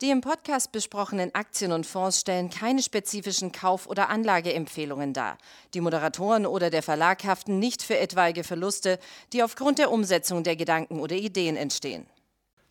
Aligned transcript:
Die 0.00 0.10
im 0.10 0.20
Podcast 0.20 0.70
besprochenen 0.70 1.34
Aktien 1.34 1.72
und 1.72 1.84
Fonds 1.84 2.20
stellen 2.20 2.50
keine 2.50 2.84
spezifischen 2.84 3.50
Kauf- 3.50 3.88
oder 3.88 4.10
Anlageempfehlungen 4.10 5.12
dar. 5.12 5.38
Die 5.74 5.80
Moderatoren 5.80 6.46
oder 6.46 6.70
der 6.70 6.84
Verlag 6.84 7.24
haften 7.24 7.58
nicht 7.58 7.82
für 7.82 7.98
etwaige 7.98 8.44
Verluste, 8.44 9.00
die 9.32 9.42
aufgrund 9.42 9.80
der 9.80 9.90
Umsetzung 9.90 10.44
der 10.44 10.54
Gedanken 10.54 11.00
oder 11.00 11.16
Ideen 11.16 11.56
entstehen. 11.56 12.06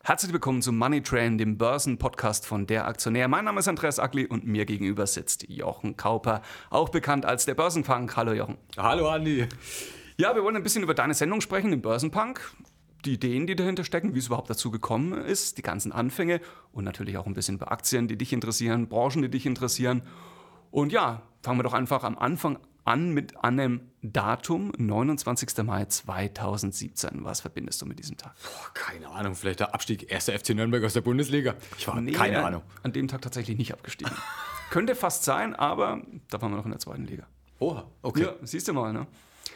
Herzlich 0.02 0.32
willkommen 0.32 0.62
zum 0.62 0.78
Money 0.78 1.02
Train, 1.02 1.36
dem 1.36 1.58
Börsenpodcast 1.58 2.46
von 2.46 2.66
der 2.66 2.88
Aktionär. 2.88 3.28
Mein 3.28 3.44
Name 3.44 3.60
ist 3.60 3.68
Andreas 3.68 3.98
Ackli 3.98 4.24
und 4.24 4.46
mir 4.46 4.64
gegenüber 4.64 5.06
sitzt 5.06 5.50
Jochen 5.50 5.98
Kauper, 5.98 6.40
auch 6.70 6.88
bekannt 6.88 7.26
als 7.26 7.44
der 7.44 7.52
Börsenpunk. 7.52 8.16
Hallo 8.16 8.32
Jochen. 8.32 8.56
Hallo 8.78 9.06
Andi. 9.06 9.46
Ja, 10.16 10.34
wir 10.34 10.42
wollen 10.42 10.56
ein 10.56 10.62
bisschen 10.62 10.82
über 10.82 10.94
deine 10.94 11.12
Sendung 11.12 11.42
sprechen, 11.42 11.72
den 11.72 11.82
Börsenpunk 11.82 12.40
die 13.04 13.14
Ideen, 13.14 13.46
die 13.46 13.56
dahinter 13.56 13.84
stecken, 13.84 14.14
wie 14.14 14.18
es 14.18 14.26
überhaupt 14.26 14.50
dazu 14.50 14.70
gekommen 14.70 15.12
ist, 15.12 15.58
die 15.58 15.62
ganzen 15.62 15.92
Anfänge 15.92 16.40
und 16.72 16.84
natürlich 16.84 17.16
auch 17.16 17.26
ein 17.26 17.34
bisschen 17.34 17.56
über 17.56 17.70
Aktien, 17.70 18.08
die 18.08 18.16
dich 18.16 18.32
interessieren, 18.32 18.88
Branchen, 18.88 19.22
die 19.22 19.30
dich 19.30 19.46
interessieren. 19.46 20.02
Und 20.70 20.92
ja, 20.92 21.22
fangen 21.42 21.58
wir 21.58 21.62
doch 21.62 21.74
einfach 21.74 22.04
am 22.04 22.18
Anfang 22.18 22.58
an 22.84 23.12
mit 23.12 23.44
einem 23.44 23.82
Datum, 24.02 24.72
29. 24.78 25.64
Mai 25.64 25.84
2017. 25.84 27.24
Was 27.24 27.40
verbindest 27.40 27.82
du 27.82 27.86
mit 27.86 27.98
diesem 27.98 28.16
Tag? 28.16 28.34
Boah, 28.42 28.72
keine 28.74 29.08
Ahnung, 29.08 29.34
vielleicht 29.34 29.60
der 29.60 29.74
Abstieg 29.74 30.12
1. 30.12 30.30
FC 30.30 30.50
Nürnberg 30.50 30.82
aus 30.84 30.94
der 30.94 31.02
Bundesliga. 31.02 31.54
Ich 31.76 31.86
war 31.86 32.00
nee, 32.00 32.12
keine 32.12 32.44
Ahnung. 32.44 32.62
An 32.82 32.92
dem 32.92 33.06
Tag 33.08 33.22
tatsächlich 33.22 33.58
nicht 33.58 33.72
abgestiegen. 33.72 34.12
Könnte 34.70 34.94
fast 34.94 35.24
sein, 35.24 35.54
aber 35.54 36.02
da 36.30 36.40
waren 36.40 36.52
wir 36.52 36.56
noch 36.56 36.64
in 36.64 36.70
der 36.70 36.80
zweiten 36.80 37.04
Liga. 37.04 37.26
Oha, 37.58 37.86
okay. 38.02 38.22
Ja, 38.22 38.34
siehst 38.42 38.68
du 38.68 38.72
mal, 38.72 38.92
ne? 38.92 39.06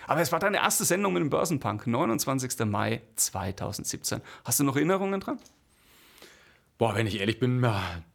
Aber 0.06 0.20
es 0.20 0.32
war 0.32 0.38
deine 0.38 0.58
erste 0.58 0.84
Sendung 0.84 1.12
mit 1.12 1.20
dem 1.20 1.30
Börsenpunk, 1.30 1.86
29. 1.86 2.66
Mai 2.66 3.02
2017. 3.16 4.20
Hast 4.44 4.60
du 4.60 4.64
noch 4.64 4.76
Erinnerungen 4.76 5.20
dran? 5.20 5.38
Boah, 6.78 6.94
wenn 6.94 7.06
ich 7.06 7.20
ehrlich 7.20 7.38
bin, 7.38 7.64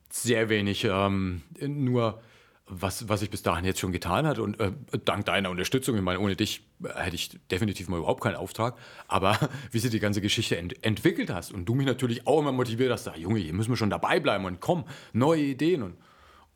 sehr 0.09 0.49
wenig. 0.49 0.85
Ähm, 0.85 1.43
nur 1.59 2.21
was, 2.69 3.07
was 3.07 3.21
ich 3.21 3.29
bis 3.29 3.43
dahin 3.43 3.63
jetzt 3.65 3.79
schon 3.79 3.91
getan 3.91 4.27
hat 4.27 4.39
und 4.39 4.59
äh, 4.59 4.71
dank 5.05 5.25
deiner 5.25 5.49
Unterstützung, 5.49 5.95
ich 5.95 6.01
meine, 6.01 6.19
ohne 6.19 6.35
dich 6.35 6.67
hätte 6.95 7.15
ich 7.15 7.39
definitiv 7.49 7.87
mal 7.87 7.97
überhaupt 7.97 8.21
keinen 8.21 8.35
Auftrag, 8.35 8.75
aber 9.07 9.39
wie 9.71 9.79
sie 9.79 9.89
die 9.89 9.99
ganze 9.99 10.21
Geschichte 10.21 10.57
ent 10.57 10.83
entwickelt 10.83 11.29
hast 11.29 11.53
und 11.53 11.65
du 11.65 11.75
mich 11.75 11.85
natürlich 11.85 12.27
auch 12.27 12.39
immer 12.39 12.51
motiviert 12.51 12.91
hast, 12.91 13.07
da, 13.07 13.15
Junge, 13.15 13.39
hier 13.39 13.53
müssen 13.53 13.69
wir 13.69 13.77
schon 13.77 13.89
dabei 13.89 14.19
bleiben 14.19 14.45
und 14.45 14.59
komm, 14.59 14.83
neue 15.13 15.43
Ideen 15.43 15.81
und 15.83 15.95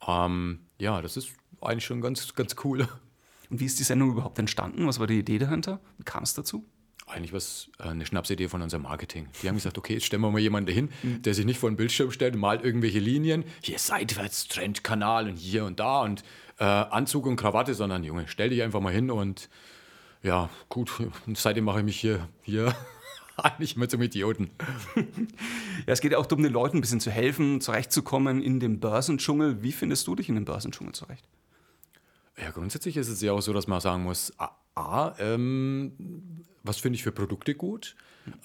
ähm, 0.05 0.59
ja, 0.79 1.01
das 1.01 1.15
ist 1.15 1.29
eigentlich 1.61 1.85
schon 1.85 2.01
ganz, 2.01 2.33
ganz 2.35 2.55
cool. 2.63 2.87
Und 3.51 3.59
wie 3.59 3.65
ist 3.65 3.77
die 3.79 3.83
Sendung 3.83 4.11
überhaupt 4.11 4.39
entstanden? 4.39 4.87
Was 4.87 4.99
war 4.99 5.07
die 5.07 5.19
Idee 5.19 5.37
dahinter? 5.37 5.81
Wie 5.97 6.03
kam 6.03 6.23
es 6.23 6.33
dazu? 6.33 6.65
Eigentlich 7.05 7.33
was 7.33 7.69
äh, 7.79 7.89
eine 7.89 8.05
Schnapsidee 8.05 8.47
von 8.47 8.61
unserem 8.61 8.83
Marketing. 8.83 9.27
Die 9.43 9.49
haben 9.49 9.55
gesagt, 9.55 9.77
okay, 9.77 9.95
jetzt 9.95 10.05
stellen 10.05 10.21
wir 10.21 10.31
mal 10.31 10.39
jemanden 10.39 10.73
hin, 10.73 10.89
mhm. 11.03 11.21
der 11.21 11.33
sich 11.33 11.45
nicht 11.45 11.59
vor 11.59 11.69
den 11.69 11.75
Bildschirm 11.75 12.11
stellt 12.11 12.33
und 12.35 12.39
malt 12.39 12.63
irgendwelche 12.63 12.99
Linien. 12.99 13.43
Hier 13.61 13.77
seitwärts, 13.77 14.47
Trendkanal 14.47 15.27
und 15.27 15.35
hier 15.35 15.65
und 15.65 15.81
da 15.81 16.03
und 16.03 16.23
äh, 16.59 16.63
Anzug 16.63 17.25
und 17.25 17.35
Krawatte, 17.35 17.73
sondern 17.73 18.05
Junge, 18.05 18.23
stell 18.29 18.49
dich 18.49 18.61
einfach 18.61 18.79
mal 18.79 18.93
hin 18.93 19.11
und 19.11 19.49
ja, 20.23 20.49
gut, 20.69 20.91
seitdem 21.33 21.65
mache 21.65 21.79
ich 21.79 21.85
mich 21.85 21.99
hier, 21.99 22.29
hier 22.43 22.73
eigentlich 23.35 23.75
immer 23.75 23.89
zum 23.89 24.01
Idioten. 24.01 24.49
ja, 24.95 25.03
es 25.87 25.99
geht 25.99 26.13
ja 26.13 26.19
auch 26.19 26.25
darum, 26.25 26.43
den 26.43 26.53
Leuten 26.53 26.77
ein 26.77 26.81
bisschen 26.81 27.01
zu 27.01 27.11
helfen, 27.11 27.59
zurechtzukommen 27.59 28.41
in 28.41 28.61
dem 28.61 28.79
Börsendschungel. 28.79 29.61
Wie 29.61 29.73
findest 29.73 30.07
du 30.07 30.15
dich 30.15 30.29
in 30.29 30.35
dem 30.35 30.45
Börsendschungel 30.45 30.93
zurecht? 30.93 31.27
Ja, 32.41 32.49
grundsätzlich 32.49 32.97
ist 32.97 33.07
es 33.07 33.21
ja 33.21 33.33
auch 33.33 33.41
so, 33.41 33.53
dass 33.53 33.67
man 33.67 33.79
sagen 33.79 34.03
muss, 34.03 34.33
A, 34.73 35.15
ähm, 35.19 36.45
was 36.63 36.77
finde 36.77 36.95
ich 36.95 37.03
für 37.03 37.11
Produkte 37.11 37.53
gut? 37.53 37.95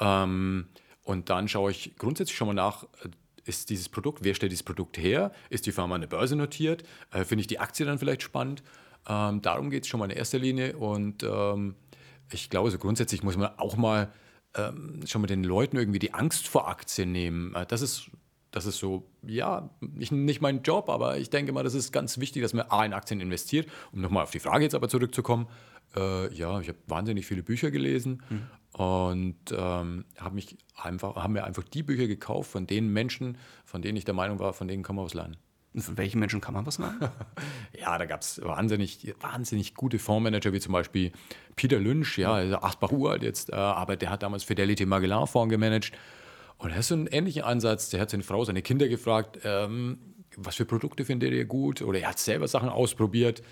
Ähm, 0.00 0.66
und 1.02 1.30
dann 1.30 1.48
schaue 1.48 1.70
ich 1.70 1.96
grundsätzlich 1.96 2.36
schon 2.36 2.48
mal 2.48 2.55
nach, 2.55 2.85
äh, 3.05 3.08
ist 3.45 3.70
dieses 3.70 3.89
Produkt, 3.89 4.24
wer 4.24 4.35
stellt 4.35 4.52
dieses 4.52 4.64
Produkt 4.64 4.98
her? 4.98 5.33
Ist 5.51 5.67
die 5.67 5.73
Firma 5.73 5.95
an 5.95 6.01
der 6.01 6.08
Börse 6.08 6.36
notiert? 6.36 6.83
Äh, 7.11 7.24
finde 7.24 7.40
ich 7.40 7.46
die 7.46 7.58
Aktie 7.58 7.86
dann 7.86 7.98
vielleicht 7.98 8.23
spannend? 8.23 8.62
Ähm, 9.08 9.40
darum 9.40 9.70
geht 9.70 9.85
es 9.85 9.89
schon 9.89 10.01
mal 10.01 10.11
in 10.11 10.17
erster 10.17 10.39
Linie. 10.39 10.77
Und 10.77 11.23
ähm, 11.23 11.77
ich 12.33 12.51
glaube, 12.51 12.70
so 12.70 12.79
grundsätzlich 12.79 13.23
muss 13.23 13.36
man 13.36 13.56
auch 13.58 13.77
mal 13.77 14.12
ähm, 14.56 15.01
schon 15.06 15.20
mal 15.20 15.29
den 15.29 15.45
Leuten 15.45 15.77
irgendwie 15.77 16.01
die 16.01 16.12
Angst 16.12 16.48
vor 16.48 16.68
Aktien 16.68 17.12
nehmen. 17.12 17.55
Äh, 17.55 17.67
das 17.67 17.83
ist 17.83 18.11
das 18.56 18.64
ist 18.64 18.78
so, 18.78 19.06
ja, 19.22 19.68
nicht, 19.80 20.12
nicht 20.12 20.40
mein 20.40 20.62
Job, 20.62 20.89
aber 20.89 21.18
ich 21.18 21.28
denke 21.28 21.52
mal, 21.52 21.62
das 21.62 21.74
ist 21.74 21.92
ganz 21.92 22.17
wichtig, 22.17 22.40
dass 22.40 22.55
man 22.55 22.64
A 22.70 22.86
in 22.86 22.94
Aktien 22.94 23.20
investiert. 23.20 23.68
Um 23.92 24.00
nochmal 24.00 24.22
auf 24.22 24.30
die 24.30 24.39
Frage 24.39 24.64
jetzt 24.64 24.74
aber 24.74 24.89
zurückzukommen, 24.89 25.46
äh, 25.94 26.33
ja, 26.33 26.58
ich 26.61 26.68
habe 26.68 26.78
wahnsinnig 26.86 27.27
viele 27.27 27.42
Bücher 27.42 27.70
gelesen 27.70 28.22
mhm. 28.30 28.83
und 28.83 29.36
ähm, 29.52 30.06
habe 30.17 30.34
mich 30.34 30.56
einfach, 30.74 31.17
haben 31.17 31.34
mir 31.34 31.44
einfach 31.44 31.64
die 31.64 31.83
Bücher 31.83 32.06
gekauft 32.06 32.50
von 32.50 32.67
den 32.67 32.90
Menschen, 32.90 33.36
von 33.67 33.83
denen 33.83 33.98
ich 33.98 34.06
der 34.06 34.14
Meinung 34.14 34.39
war, 34.39 34.55
von 34.55 34.68
denen 34.68 34.83
kann 34.83 34.96
man 34.96 35.05
was 35.05 35.12
lernen. 35.12 35.36
Und 35.74 35.83
von 35.83 35.98
welchen 35.98 36.18
Menschen 36.18 36.40
kann 36.40 36.55
man 36.55 36.64
was 36.64 36.78
lernen? 36.78 37.11
ja, 37.78 37.98
da 37.98 38.06
gab 38.06 38.23
es 38.23 38.40
wahnsinnig, 38.42 39.14
wahnsinnig 39.20 39.74
gute 39.74 39.98
Fondsmanager, 39.98 40.55
wie 40.55 40.61
zum 40.61 40.73
Beispiel 40.73 41.12
Peter 41.56 41.78
Lynch, 41.78 42.17
ja, 42.17 42.33
also 42.33 42.56
Asbach 42.62 42.90
uralt 42.90 43.23
jetzt, 43.23 43.52
äh, 43.52 43.56
aber 43.56 43.96
der 43.96 44.08
hat 44.08 44.23
damals 44.23 44.44
Fidelity 44.44 44.86
Magellan 44.86 45.27
Fonds 45.27 45.52
gemanagt 45.52 45.92
und 46.58 46.70
er 46.70 46.77
hat 46.77 46.84
so 46.84 46.94
einen 46.94 47.06
ähnlichen 47.06 47.42
Ansatz. 47.42 47.90
Der 47.90 48.00
hat 48.00 48.11
seine 48.11 48.22
Frau, 48.22 48.44
seine 48.44 48.62
Kinder 48.62 48.89
gefragt, 48.89 49.40
ähm, 49.44 49.98
was 50.36 50.56
für 50.56 50.64
Produkte 50.64 51.05
findet 51.05 51.33
ihr 51.33 51.44
gut? 51.44 51.83
Oder 51.83 52.00
er 52.00 52.11
hat 52.11 52.18
selber 52.18 52.48
Sachen 52.48 52.68
ausprobiert 52.68 53.42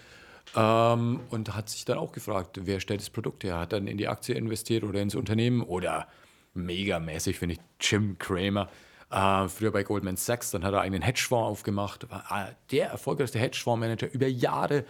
ähm, 0.57 1.21
und 1.31 1.55
hat 1.55 1.69
sich 1.69 1.85
dann 1.85 1.99
auch 1.99 2.13
gefragt, 2.13 2.61
wer 2.65 2.81
stellt 2.81 3.01
das 3.01 3.11
Produkt 3.11 3.45
her? 3.45 3.59
Hat 3.59 3.73
dann 3.73 3.87
in 3.87 3.99
die 3.99 4.09
Aktie 4.09 4.35
investiert 4.35 4.85
oder 4.85 5.01
ins 5.01 5.15
Unternehmen? 5.15 5.63
Oder 5.63 6.09
megamäßig 6.55 7.39
finde 7.39 7.55
ich 7.55 7.61
Jim 7.81 8.19
Cramer. 8.19 8.69
Äh, 9.11 9.49
früher 9.49 9.71
bei 9.71 9.83
Goldman 9.83 10.17
Sachs, 10.17 10.51
dann 10.51 10.65
hat 10.65 10.73
er 10.73 10.81
einen 10.81 11.03
Hedgefonds 11.03 11.51
aufgemacht. 11.51 12.11
War 12.11 12.25
äh, 12.31 12.53
der 12.71 12.89
erfolgreichste 12.89 13.39
Hedgefondsmanager 13.39 14.13
über 14.13 14.27
Jahre, 14.27 14.85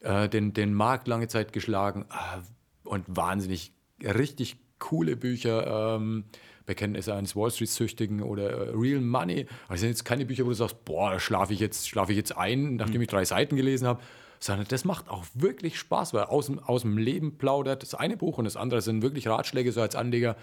äh, 0.00 0.28
den, 0.28 0.52
den 0.52 0.74
Markt 0.74 1.08
lange 1.08 1.28
Zeit 1.28 1.52
geschlagen 1.52 2.04
äh, 2.10 2.88
und 2.88 3.04
wahnsinnig 3.08 3.72
richtig 4.02 4.56
coole 4.78 5.16
Bücher. 5.16 5.96
Ähm, 5.96 6.24
Bekenntnisse 6.68 7.14
eines 7.14 7.34
Wall 7.34 7.50
Street-Süchtigen 7.50 8.22
oder 8.22 8.50
äh, 8.50 8.70
Real 8.74 9.00
Money. 9.00 9.46
Aber 9.64 9.74
das 9.74 9.80
sind 9.80 9.88
jetzt 9.88 10.04
keine 10.04 10.26
Bücher, 10.26 10.44
wo 10.44 10.50
du 10.50 10.54
sagst, 10.54 10.84
boah, 10.84 11.10
da 11.10 11.18
schlafe 11.18 11.52
ich, 11.52 11.60
jetzt, 11.60 11.88
schlaf 11.88 12.10
ich 12.10 12.16
jetzt 12.16 12.36
ein, 12.36 12.76
nachdem 12.76 12.96
mhm. 12.96 13.02
ich 13.02 13.08
drei 13.08 13.24
Seiten 13.24 13.56
gelesen 13.56 13.88
habe. 13.88 14.00
Sondern 14.38 14.68
das 14.68 14.84
macht 14.84 15.08
auch 15.08 15.24
wirklich 15.34 15.78
Spaß, 15.78 16.14
weil 16.14 16.24
aus 16.24 16.46
dem, 16.46 16.60
aus 16.60 16.82
dem 16.82 16.96
Leben 16.96 17.38
plaudert. 17.38 17.82
Das 17.82 17.94
eine 17.94 18.16
Buch 18.16 18.38
und 18.38 18.44
das 18.44 18.56
andere 18.56 18.82
sind 18.82 19.02
wirklich 19.02 19.26
Ratschläge 19.26 19.72
so 19.72 19.80
als 19.80 19.96
Anleger. 19.96 20.36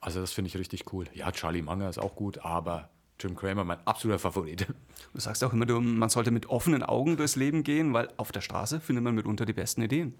Also 0.00 0.20
das 0.20 0.32
finde 0.32 0.48
ich 0.48 0.58
richtig 0.58 0.92
cool. 0.92 1.06
Ja, 1.14 1.32
Charlie 1.32 1.62
Munger 1.62 1.88
ist 1.88 1.98
auch 1.98 2.16
gut, 2.16 2.38
aber 2.38 2.90
Jim 3.18 3.36
Cramer 3.36 3.64
mein 3.64 3.78
absoluter 3.86 4.18
Favorit. 4.18 4.66
Du 5.12 5.20
sagst 5.20 5.42
auch 5.42 5.52
immer, 5.52 5.66
man 5.80 6.08
sollte 6.08 6.30
mit 6.30 6.46
offenen 6.50 6.82
Augen 6.82 7.16
durchs 7.16 7.36
Leben 7.36 7.62
gehen, 7.62 7.92
weil 7.94 8.08
auf 8.16 8.32
der 8.32 8.40
Straße 8.40 8.80
findet 8.80 9.04
man 9.04 9.14
mitunter 9.14 9.46
die 9.46 9.52
besten 9.52 9.82
Ideen. 9.82 10.14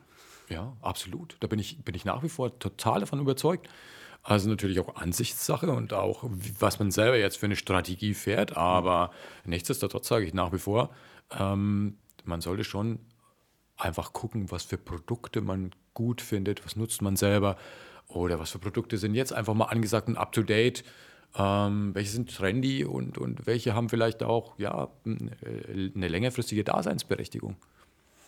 Ja, 0.49 0.77
absolut. 0.81 1.37
Da 1.41 1.47
bin 1.47 1.59
ich, 1.59 1.83
bin 1.85 1.95
ich 1.95 2.05
nach 2.05 2.23
wie 2.23 2.29
vor 2.29 2.59
total 2.59 3.01
davon 3.01 3.21
überzeugt. 3.21 3.69
Also 4.23 4.49
natürlich 4.51 4.81
auch 4.81 4.97
Ansichtssache 4.97 5.71
und 5.71 5.93
auch, 5.93 6.25
was 6.59 6.79
man 6.79 6.91
selber 6.91 7.17
jetzt 7.17 7.39
für 7.39 7.47
eine 7.47 7.57
Strategie 7.57 8.15
fährt. 8.15 8.57
Aber 8.57 9.13
nichtsdestotrotz 9.45 10.09
sage 10.09 10.27
ich 10.27 10.35
nach 10.35 10.53
wie 10.53 10.59
vor, 10.59 10.91
ähm, 11.39 11.97
man 12.25 12.41
sollte 12.41 12.65
schon 12.65 12.99
einfach 13.77 14.13
gucken, 14.13 14.51
was 14.51 14.65
für 14.65 14.77
Produkte 14.77 15.41
man 15.41 15.71
gut 15.95 16.21
findet, 16.21 16.65
was 16.65 16.77
nutzt 16.77 17.01
man 17.01 17.17
selber 17.17 17.57
oder 18.09 18.39
was 18.39 18.51
für 18.51 18.59
Produkte 18.59 18.99
sind 18.99 19.15
jetzt 19.15 19.33
einfach 19.33 19.55
mal 19.55 19.67
angesagt 19.67 20.09
und 20.09 20.17
up-to-date. 20.17 20.85
Ähm, 21.37 21.95
welche 21.95 22.11
sind 22.11 22.35
trendy 22.35 22.85
und, 22.85 23.17
und 23.17 23.47
welche 23.47 23.75
haben 23.75 23.89
vielleicht 23.89 24.23
auch 24.23 24.59
ja, 24.59 24.89
eine 25.05 26.09
längerfristige 26.09 26.65
Daseinsberechtigung. 26.65 27.57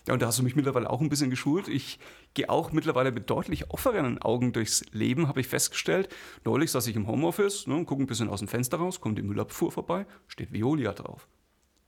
Ja, 0.06 0.14
und 0.14 0.22
da 0.22 0.26
hast 0.26 0.38
du 0.38 0.42
mich 0.42 0.56
mittlerweile 0.56 0.90
auch 0.90 1.00
ein 1.00 1.08
bisschen 1.08 1.30
geschult. 1.30 1.68
Ich 1.68 1.98
gehe 2.34 2.50
auch 2.50 2.72
mittlerweile 2.72 3.12
mit 3.12 3.30
deutlich 3.30 3.70
offeneren 3.70 4.20
Augen 4.20 4.52
durchs 4.52 4.84
Leben, 4.92 5.28
habe 5.28 5.40
ich 5.40 5.46
festgestellt. 5.46 6.08
Neulich 6.44 6.70
saß 6.72 6.86
ich 6.88 6.96
im 6.96 7.06
Homeoffice, 7.06 7.66
ne, 7.66 7.84
gucke 7.84 8.02
ein 8.02 8.06
bisschen 8.06 8.28
aus 8.28 8.40
dem 8.40 8.48
Fenster 8.48 8.78
raus, 8.78 9.00
kommt 9.00 9.18
die 9.18 9.22
Müllabfuhr 9.22 9.70
vorbei, 9.70 10.06
steht 10.26 10.52
Veolia 10.52 10.92
drauf. 10.92 11.28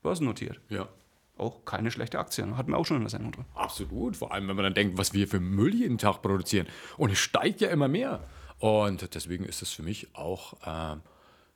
Börsennotiert. 0.01 0.61
Ja. 0.69 0.87
Auch 1.37 1.65
keine 1.65 1.91
schlechte 1.91 2.19
Aktie. 2.19 2.45
Ne? 2.45 2.55
Hatten 2.55 2.71
wir 2.71 2.77
auch 2.77 2.85
schon 2.85 2.97
in 2.97 3.03
der 3.03 3.09
Sendung 3.09 3.33
drin. 3.33 3.45
Absolut. 3.55 4.15
Vor 4.15 4.31
allem, 4.31 4.47
wenn 4.47 4.55
man 4.55 4.63
dann 4.63 4.73
denkt, 4.73 4.97
was 4.97 5.13
wir 5.13 5.27
für 5.27 5.41
Müll 5.41 5.75
jeden 5.75 5.97
Tag 5.97 6.21
produzieren. 6.21 6.67
Und 6.97 7.11
es 7.11 7.17
steigt 7.17 7.59
ja 7.59 7.69
immer 7.69 7.89
mehr. 7.89 8.23
Und 8.59 9.13
deswegen 9.13 9.43
ist 9.43 9.61
es 9.61 9.71
für 9.71 9.83
mich 9.83 10.15
auch. 10.15 10.53
Äh, 10.65 10.97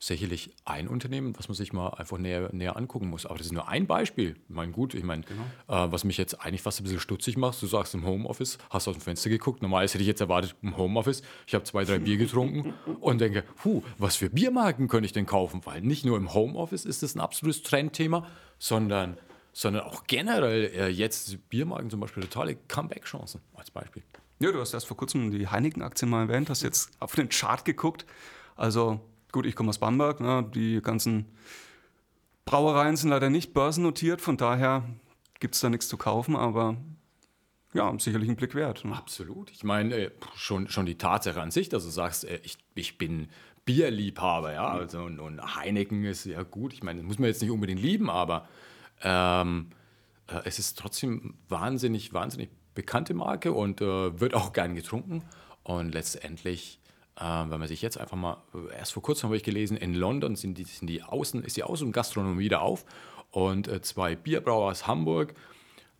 sicherlich 0.02 0.50
ein 0.64 0.88
Unternehmen, 0.88 1.38
was 1.38 1.48
man 1.48 1.54
sich 1.54 1.74
mal 1.74 1.90
einfach 1.90 2.16
näher, 2.16 2.48
näher 2.52 2.76
angucken 2.76 3.08
muss. 3.08 3.26
Aber 3.26 3.36
das 3.36 3.48
ist 3.48 3.52
nur 3.52 3.68
ein 3.68 3.86
Beispiel. 3.86 4.34
Ich 4.48 4.54
meine, 4.54 4.72
gut, 4.72 4.94
ich 4.94 5.04
meine, 5.04 5.22
genau. 5.22 5.42
äh, 5.68 5.92
was 5.92 6.04
mich 6.04 6.16
jetzt 6.16 6.40
eigentlich 6.40 6.62
fast 6.62 6.80
ein 6.80 6.84
bisschen 6.84 7.00
stutzig 7.00 7.36
macht, 7.36 7.60
du 7.60 7.66
sagst 7.66 7.94
im 7.94 8.06
Homeoffice, 8.06 8.56
hast 8.70 8.88
aus 8.88 8.96
dem 8.96 9.02
Fenster 9.02 9.28
geguckt, 9.28 9.60
normalerweise 9.60 9.94
hätte 9.94 10.02
ich 10.02 10.08
jetzt 10.08 10.22
erwartet, 10.22 10.56
im 10.62 10.78
Homeoffice, 10.78 11.22
ich 11.46 11.54
habe 11.54 11.64
zwei, 11.64 11.84
drei 11.84 11.98
Bier 11.98 12.16
getrunken 12.16 12.72
und 13.00 13.20
denke, 13.20 13.44
puh, 13.56 13.82
was 13.98 14.16
für 14.16 14.30
Biermarken 14.30 14.88
könnte 14.88 15.04
ich 15.04 15.12
denn 15.12 15.26
kaufen? 15.26 15.60
Weil 15.64 15.82
nicht 15.82 16.06
nur 16.06 16.16
im 16.16 16.32
Homeoffice 16.32 16.86
ist 16.86 17.02
das 17.02 17.14
ein 17.14 17.20
absolutes 17.20 17.62
Trendthema, 17.62 18.26
sondern, 18.58 19.18
sondern 19.52 19.82
auch 19.82 20.04
generell 20.06 20.70
äh, 20.74 20.88
jetzt 20.88 21.46
Biermarken 21.50 21.90
zum 21.90 22.00
Beispiel 22.00 22.22
totale 22.22 22.56
Comeback-Chancen 22.56 23.42
als 23.54 23.70
Beispiel. 23.70 24.02
Ja, 24.38 24.50
du 24.50 24.60
hast 24.60 24.72
erst 24.72 24.86
vor 24.86 24.96
kurzem 24.96 25.30
die 25.30 25.46
Heineken-Aktien 25.46 26.10
mal 26.10 26.22
erwähnt, 26.22 26.48
hast 26.48 26.62
jetzt 26.62 26.90
auf 27.00 27.14
den 27.14 27.28
Chart 27.28 27.62
geguckt. 27.66 28.06
Also 28.56 29.00
Gut, 29.32 29.46
ich 29.46 29.54
komme 29.54 29.70
aus 29.70 29.78
Bamberg, 29.78 30.20
ne, 30.20 30.48
die 30.54 30.80
ganzen 30.82 31.26
Brauereien 32.44 32.96
sind 32.96 33.10
leider 33.10 33.30
nicht 33.30 33.54
börsennotiert, 33.54 34.20
von 34.20 34.36
daher 34.36 34.84
gibt 35.38 35.54
es 35.54 35.60
da 35.60 35.70
nichts 35.70 35.88
zu 35.88 35.96
kaufen, 35.96 36.36
aber 36.36 36.76
ja, 37.72 37.92
sicherlich 37.98 38.28
ein 38.28 38.36
Blick 38.36 38.54
wert. 38.54 38.84
Ne? 38.84 38.96
Absolut. 38.96 39.50
Ich 39.52 39.62
meine, 39.62 39.94
äh, 39.94 40.10
schon, 40.34 40.68
schon 40.68 40.86
die 40.86 40.98
Tatsache 40.98 41.40
an 41.40 41.50
sich, 41.50 41.68
dass 41.68 41.84
du 41.84 41.90
sagst, 41.90 42.24
äh, 42.24 42.40
ich, 42.42 42.58
ich 42.74 42.98
bin 42.98 43.28
Bierliebhaber, 43.64 44.52
ja, 44.52 44.68
also 44.68 45.02
und, 45.02 45.20
und 45.20 45.56
Heineken 45.56 46.04
ist 46.04 46.24
ja 46.24 46.42
gut. 46.42 46.72
Ich 46.72 46.82
meine, 46.82 47.00
das 47.00 47.06
muss 47.06 47.18
man 47.18 47.28
jetzt 47.28 47.42
nicht 47.42 47.50
unbedingt 47.50 47.80
lieben, 47.80 48.10
aber 48.10 48.48
ähm, 49.02 49.70
äh, 50.26 50.40
es 50.44 50.58
ist 50.58 50.78
trotzdem 50.78 51.34
wahnsinnig, 51.48 52.12
wahnsinnig 52.12 52.50
bekannte 52.74 53.14
Marke 53.14 53.52
und 53.52 53.80
äh, 53.80 54.20
wird 54.20 54.34
auch 54.34 54.52
gern 54.52 54.74
getrunken. 54.74 55.22
Und 55.62 55.92
letztendlich, 55.92 56.79
wenn 57.20 57.58
man 57.58 57.68
sich 57.68 57.82
jetzt 57.82 57.98
einfach 57.98 58.16
mal, 58.16 58.38
erst 58.76 58.94
vor 58.94 59.02
kurzem 59.02 59.28
habe 59.28 59.36
ich 59.36 59.42
gelesen, 59.42 59.76
in 59.76 59.94
London 59.94 60.36
sind 60.36 60.56
die, 60.56 60.64
sind 60.64 60.86
die 60.86 61.02
Außen, 61.02 61.44
ist 61.44 61.56
die 61.56 61.62
Außengastronomie 61.62 62.38
wieder 62.38 62.62
auf 62.62 62.86
und 63.30 63.68
äh, 63.68 63.80
zwei 63.82 64.16
Bierbrauer 64.16 64.70
aus 64.70 64.86
Hamburg 64.86 65.34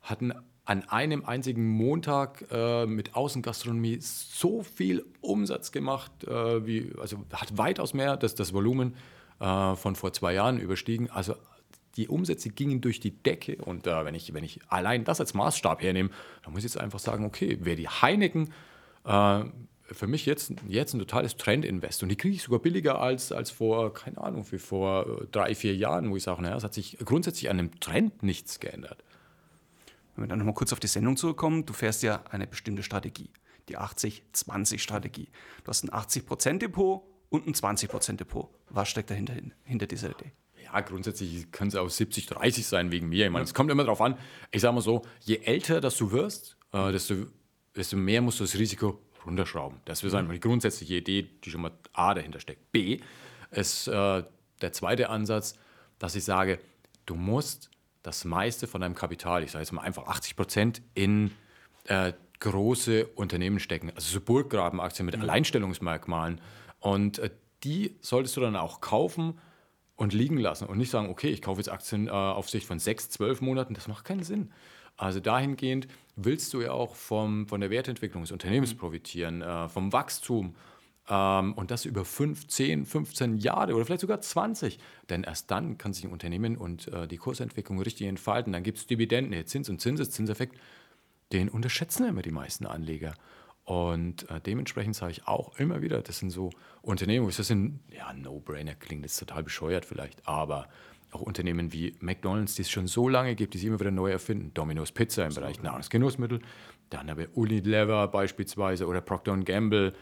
hatten 0.03 0.33
an 0.65 0.89
einem 0.89 1.25
einzigen 1.25 1.69
Montag 1.69 2.47
äh, 2.51 2.87
mit 2.87 3.17
Außengastronomie 3.17 3.99
so 4.01 4.63
viel 4.63 5.05
Umsatz 5.21 5.73
gemacht, 5.73 6.13
äh, 6.25 6.65
wie, 6.67 6.93
also 7.01 7.19
hat 7.33 7.59
weitaus 7.59 7.93
mehr 7.93 8.17
das, 8.17 8.35
das 8.35 8.53
Volumen 8.53 8.95
äh, 9.41 9.75
von 9.75 9.97
vor 9.97 10.13
zwei 10.13 10.35
Jahren 10.35 10.59
überstiegen. 10.59 11.11
Also 11.11 11.35
die 11.97 12.09
Umsätze 12.09 12.51
gingen 12.51 12.81
durch 12.81 13.01
die 13.01 13.11
Decke 13.11 13.57
und 13.57 13.87
äh, 13.87 14.05
wenn, 14.05 14.15
ich, 14.15 14.33
wenn 14.33 14.45
ich 14.45 14.61
allein 14.69 15.05
das 15.05 15.21
als 15.21 15.35
Maßstab 15.35 15.83
hernehme, 15.83 16.11
dann 16.45 16.53
muss 16.53 16.61
ich 16.61 16.73
jetzt 16.73 16.81
einfach 16.81 17.01
sagen, 17.01 17.25
okay, 17.25 17.59
wer 17.61 17.75
die 17.75 17.89
Heineken 17.89 18.53
äh, 19.05 19.45
für 19.93 20.07
mich 20.07 20.27
jetzt, 20.27 20.53
jetzt 20.69 20.95
ein 20.95 20.99
totales 21.01 21.37
Trendinvest. 21.37 22.03
Und 22.03 22.11
die 22.11 22.17
kriege 22.17 22.35
ich 22.35 22.43
sogar 22.43 22.61
billiger 22.61 23.01
als, 23.01 23.33
als 23.33 23.51
vor, 23.51 23.93
keine 23.93 24.19
Ahnung, 24.19 24.45
wie 24.51 24.59
vor 24.59 25.23
äh, 25.23 25.27
drei, 25.31 25.55
vier 25.55 25.75
Jahren, 25.75 26.11
wo 26.11 26.17
ich 26.17 26.23
sage, 26.23 26.43
naja, 26.43 26.57
es 26.57 26.65
hat 26.65 26.75
sich 26.75 26.97
grundsätzlich 27.05 27.51
an 27.51 27.57
dem 27.57 27.79
Trend 27.81 28.23
nichts 28.23 28.61
geändert. 28.61 29.03
Wenn 30.15 30.25
wir 30.25 30.29
dann 30.29 30.39
nochmal 30.39 30.55
kurz 30.55 30.73
auf 30.73 30.81
die 30.81 30.87
Sendung 30.87 31.17
zurückkommen, 31.17 31.67
du 31.67 31.73
fährst 31.73 32.03
ja 32.03 32.23
eine 32.31 32.47
bestimmte 32.47 32.83
Strategie, 32.83 33.31
die 33.69 33.79
80-20-Strategie. 33.79 35.29
Du 35.65 35.69
hast 35.69 35.85
ein 35.85 35.91
80%-Depot 35.91 37.03
und 37.29 37.47
ein 37.47 37.55
20%-Depot. 37.55 38.49
Was 38.69 38.89
steckt 38.89 39.11
dahinter 39.11 39.35
hinter 39.65 39.87
dieser 39.87 40.11
Idee? 40.11 40.33
Ja, 40.63 40.81
grundsätzlich 40.83 41.51
kann 41.51 41.69
es 41.69 41.75
auch 41.75 41.89
70-30 41.89 42.63
sein 42.63 42.93
wegen 42.93 43.09
mir. 43.09 43.27
Ich 43.27 43.33
meine, 43.33 43.45
es 43.45 43.55
kommt 43.55 43.71
immer 43.71 43.83
darauf 43.83 44.01
an. 44.01 44.17
Ich 44.53 44.61
sage 44.61 44.75
mal 44.75 44.83
so, 44.83 45.03
je 45.21 45.39
älter 45.39 45.81
dass 45.81 45.97
du 45.97 46.13
wirst, 46.13 46.57
äh, 46.73 46.93
desto, 46.93 47.27
desto 47.75 47.97
mehr 47.97 48.21
musst 48.21 48.39
du 48.39 48.45
das 48.45 48.57
Risiko 48.57 49.01
runterschrauben. 49.25 49.81
Das 49.85 50.03
ist 50.03 50.15
einfach 50.15 50.33
die 50.33 50.41
grundsätzliche 50.41 50.97
Idee, 50.97 51.23
die 51.45 51.51
schon 51.51 51.63
mal 51.63 51.73
A 51.93 52.15
dahinter 52.15 52.41
steckt. 52.41 52.73
B 52.73 53.01
ist 53.51 53.89
äh, 53.89 54.23
der 54.61 54.73
zweite 54.73 55.09
Ansatz, 55.09 55.57
dass 55.99 56.15
ich 56.15 56.25
sage, 56.25 56.59
du 57.07 57.15
musst 57.15 57.71
das 58.03 58.25
meiste 58.25 58.67
von 58.67 58.81
deinem 58.81 58.95
Kapital, 58.95 59.43
ich 59.43 59.51
sage 59.51 59.63
jetzt 59.63 59.73
mal 59.73 59.83
einfach 59.83 60.07
80 60.07 60.37
Prozent, 60.37 60.83
in 60.95 61.33
äh, 61.85 62.13
große 62.41 63.07
Unternehmen 63.07 63.61
stecken. 63.61 63.91
Also 63.95 64.13
so 64.13 64.21
Burggrabenaktien 64.21 65.07
mit 65.07 65.19
Alleinstellungsmerkmalen. 65.19 66.41
Und 66.79 67.19
äh, 67.19 67.31
die 67.63 67.97
solltest 68.01 68.37
du 68.37 68.41
dann 68.41 68.57
auch 68.57 68.81
kaufen 68.81 69.39
und 69.97 70.15
liegen 70.15 70.39
lassen 70.39 70.65
und 70.65 70.79
nicht 70.79 70.91
sagen, 70.91 71.11
okay, 71.11 71.29
ich 71.29 71.43
kaufe 71.43 71.61
jetzt 71.61 71.69
Aktien 71.69 72.09
äh, 72.09 72.11
auf 72.11 72.49
Sicht 72.49 72.67
von 72.67 72.79
sechs, 72.79 73.11
zwölf 73.11 73.43
Monaten. 73.43 73.75
Das 73.75 73.87
macht 73.87 74.05
keinen 74.05 74.23
Sinn. 74.23 74.51
Also 75.01 75.19
dahingehend 75.19 75.89
willst 76.17 76.53
du 76.53 76.61
ja 76.61 76.73
auch 76.73 76.95
vom, 76.95 77.49
von 77.49 77.63
der 77.63 77.71
Wertentwicklung 77.71 78.23
des 78.23 78.33
Unternehmens 78.33 78.75
profitieren, 78.75 79.41
äh, 79.41 79.67
vom 79.71 79.95
Wachstum. 79.95 80.55
Ähm, 81.09 81.55
und 81.55 81.71
das 81.71 81.87
über 81.87 82.05
5, 82.05 82.47
10, 82.47 82.85
15 82.85 83.39
Jahre 83.39 83.75
oder 83.75 83.87
vielleicht 83.87 84.03
sogar 84.03 84.21
20. 84.21 84.79
Denn 85.09 85.25
erst 85.25 85.51
dann 85.51 85.79
kann 85.79 85.95
sich 85.95 86.05
ein 86.05 86.13
Unternehmen 86.13 86.59
und 86.59 86.89
äh, 86.89 87.09
die 87.09 87.17
Kursentwicklung 87.17 87.81
richtig 87.81 88.09
entfalten. 88.09 88.53
Dann 88.53 88.63
gibt 88.63 88.77
es 88.77 88.87
Dividenden, 88.87 89.31
nee, 89.31 89.45
Zins- 89.47 89.71
und 89.71 89.81
Zinseszinseffekt. 89.81 90.59
Den 91.33 91.49
unterschätzen 91.49 92.07
immer 92.07 92.21
die 92.21 92.31
meisten 92.31 92.67
Anleger. 92.67 93.15
Und 93.65 94.29
äh, 94.29 94.39
dementsprechend 94.39 94.97
sage 94.97 95.13
ich 95.13 95.27
auch 95.27 95.57
immer 95.59 95.81
wieder, 95.81 96.03
das 96.03 96.19
sind 96.19 96.29
so 96.29 96.51
Unternehmen, 96.83 97.27
das 97.35 97.47
sind, 97.47 97.81
ja, 97.89 98.13
No-Brainer 98.13 98.75
klingt 98.75 99.03
jetzt 99.03 99.19
total 99.19 99.45
bescheuert 99.45 99.87
vielleicht, 99.87 100.27
aber 100.29 100.69
auch 101.13 101.21
Unternehmen 101.21 101.73
wie 101.73 101.95
McDonalds, 102.01 102.55
die 102.55 102.63
es 102.63 102.71
schon 102.71 102.87
so 102.87 103.09
lange 103.09 103.35
gibt, 103.35 103.55
die 103.55 103.59
sich 103.59 103.67
immer 103.67 103.81
wieder 103.81 103.91
neu 103.91 104.11
erfinden. 104.11 104.53
Domino's 104.55 104.93
Pizza 104.93 105.27
im 105.27 105.35
Bereich 105.35 105.63
Nahrungsgenussmittel, 105.63 106.41
dann 106.91 107.11
aber 107.11 107.27
Unilever 107.35 108.09
beispielsweise 108.09 108.87
oder 108.87 109.01
Procter 109.01 109.37
Gamble, 109.39 109.95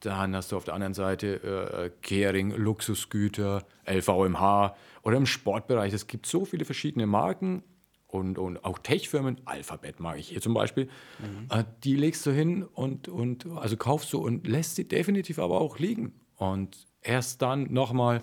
dann 0.00 0.34
hast 0.36 0.52
du 0.52 0.56
auf 0.56 0.64
der 0.64 0.74
anderen 0.74 0.94
Seite 0.94 1.42
äh, 1.42 1.90
Kering, 2.02 2.50
Luxusgüter, 2.50 3.64
LVMH 3.86 4.76
oder 5.02 5.16
im 5.16 5.26
Sportbereich. 5.26 5.92
Es 5.92 6.06
gibt 6.06 6.26
so 6.26 6.44
viele 6.44 6.64
verschiedene 6.64 7.06
Marken 7.06 7.62
und, 8.08 8.38
und 8.38 8.64
auch 8.64 8.78
Tech-Firmen, 8.78 9.40
Alphabet 9.44 10.00
mag 10.00 10.18
ich 10.18 10.28
hier 10.28 10.40
zum 10.40 10.54
Beispiel, 10.54 10.88
mhm. 11.18 11.48
äh, 11.50 11.64
die 11.82 11.96
legst 11.96 12.24
du 12.26 12.30
hin 12.30 12.62
und, 12.62 13.08
und 13.08 13.46
also 13.56 13.76
kaufst 13.76 14.12
du 14.12 14.18
und 14.18 14.46
lässt 14.46 14.76
sie 14.76 14.86
definitiv 14.86 15.38
aber 15.38 15.60
auch 15.60 15.78
liegen. 15.78 16.12
Und 16.36 16.76
erst 17.02 17.42
dann 17.42 17.72
nochmal 17.72 18.22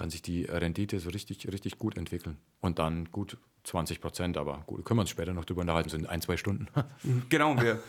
kann 0.00 0.08
sich 0.08 0.22
die 0.22 0.44
Rendite 0.44 0.98
so 0.98 1.10
richtig, 1.10 1.46
richtig 1.52 1.76
gut 1.76 1.98
entwickeln. 1.98 2.38
Und 2.62 2.78
dann 2.78 3.10
gut 3.12 3.36
20 3.64 4.00
Prozent, 4.00 4.38
aber 4.38 4.62
gut, 4.66 4.82
können 4.86 4.96
wir 4.96 5.02
uns 5.02 5.10
später 5.10 5.34
noch 5.34 5.44
drüber 5.44 5.60
unterhalten, 5.60 5.90
so 5.90 5.98
in 5.98 6.06
ein, 6.06 6.22
zwei 6.22 6.38
Stunden. 6.38 6.68
genau, 7.28 7.60
wir 7.60 7.82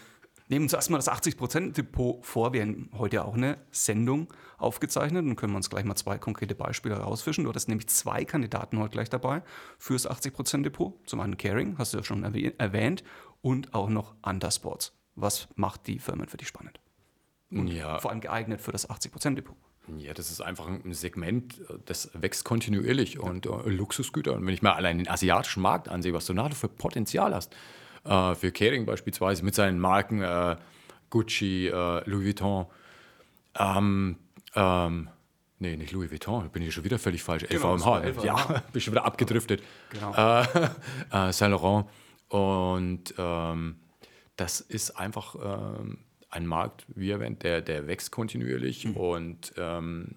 nehmen 0.50 0.66
uns 0.66 0.74
erstmal 0.74 0.98
das 0.98 1.10
80%-Depot 1.10 2.26
vor. 2.26 2.52
Wir 2.52 2.64
haben 2.64 2.90
heute 2.98 3.24
auch 3.24 3.36
eine 3.36 3.60
Sendung 3.72 4.28
aufgezeichnet 4.58 5.24
und 5.24 5.38
können 5.38 5.54
wir 5.54 5.56
uns 5.58 5.70
gleich 5.70 5.86
mal 5.86 5.96
zwei 5.96 6.18
konkrete 6.18 6.54
Beispiele 6.54 6.96
rausfischen. 6.96 7.46
Du 7.46 7.50
hattest 7.50 7.70
nämlich 7.70 7.88
zwei 7.88 8.26
Kandidaten 8.26 8.78
heute 8.78 8.92
gleich 8.92 9.10
dabei 9.10 9.42
fürs 9.78 10.06
80%-Depot. 10.06 11.00
Zum 11.06 11.22
einen 11.22 11.38
Caring, 11.38 11.78
hast 11.78 11.94
du 11.94 11.98
ja 12.00 12.04
schon 12.04 12.26
erwähnt, 12.26 13.06
und 13.42 13.74
auch 13.74 13.88
noch 13.88 14.16
Undersports. 14.22 14.92
Was 15.16 15.48
macht 15.56 15.88
die 15.88 15.98
Firmen 15.98 16.28
für 16.28 16.36
dich 16.36 16.50
spannend? 16.50 16.82
Und 17.52 17.70
ja. 17.70 18.00
vor 18.00 18.12
allem 18.12 18.20
geeignet 18.20 18.60
für 18.60 18.74
das 18.74 18.90
80%-Depot. 18.90 19.56
Ja, 19.98 20.14
das 20.14 20.32
ist 20.32 20.42
einfach 20.42 20.68
ein 20.68 20.94
Segment, 20.94 21.60
das 21.86 22.12
wächst 22.14 22.46
kontinuierlich 22.46 23.20
und 23.20 23.46
äh, 23.46 23.70
Luxusgüter. 23.70 24.34
Und 24.34 24.46
wenn 24.46 24.54
ich 24.54 24.62
mir 24.62 24.76
allein 24.76 25.00
den 25.00 25.10
asiatischen 25.10 25.62
Markt 25.62 25.90
ansehe, 25.90 26.14
was 26.14 26.26
du 26.26 26.34
nachher 26.34 26.56
für 26.56 26.68
Potenzial 26.68 27.34
hast, 27.34 27.56
äh, 28.04 28.36
für 28.36 28.52
Kering 28.52 28.86
beispielsweise 28.86 29.44
mit 29.44 29.56
seinen 29.56 29.80
Marken 29.80 30.22
äh, 30.22 30.56
Gucci, 31.10 31.68
äh, 31.68 32.10
Louis 32.10 32.26
Vuitton. 32.26 32.68
Ähm, 33.58 34.18
ähm, 34.56 35.10
nee, 35.60 35.76
nicht 35.76 35.92
Louis 35.92 36.12
Vuitton, 36.12 36.50
bin 36.50 36.64
ich 36.64 36.74
schon 36.74 36.84
wieder 36.84 37.00
völlig 37.00 37.24
falsch. 37.24 37.46
Genau, 37.48 37.76
LVMH, 37.76 38.00
LVMH. 38.00 38.26
ja, 38.26 38.36
bin 38.46 38.62
ich 38.76 38.84
schon 38.84 38.94
wieder 38.94 39.06
abgedriftet. 39.06 39.62
Genau. 39.90 40.14
Äh, 40.14 40.46
äh, 41.12 41.34
Saint 41.34 41.52
Laurent. 41.52 41.88
Und 42.30 43.14
ähm, 43.18 43.76
das 44.38 44.62
ist 44.62 44.92
einfach 44.92 45.36
ähm, 45.36 46.00
ein 46.32 46.48
Markt, 46.48 46.86
wie 46.88 47.12
erwähnt, 47.12 47.44
der, 47.44 47.62
der 47.62 47.88
wächst 47.88 48.12
kontinuierlich. 48.12 48.86
Mhm. 48.86 48.98
Und 48.98 49.54
ähm, 49.58 50.08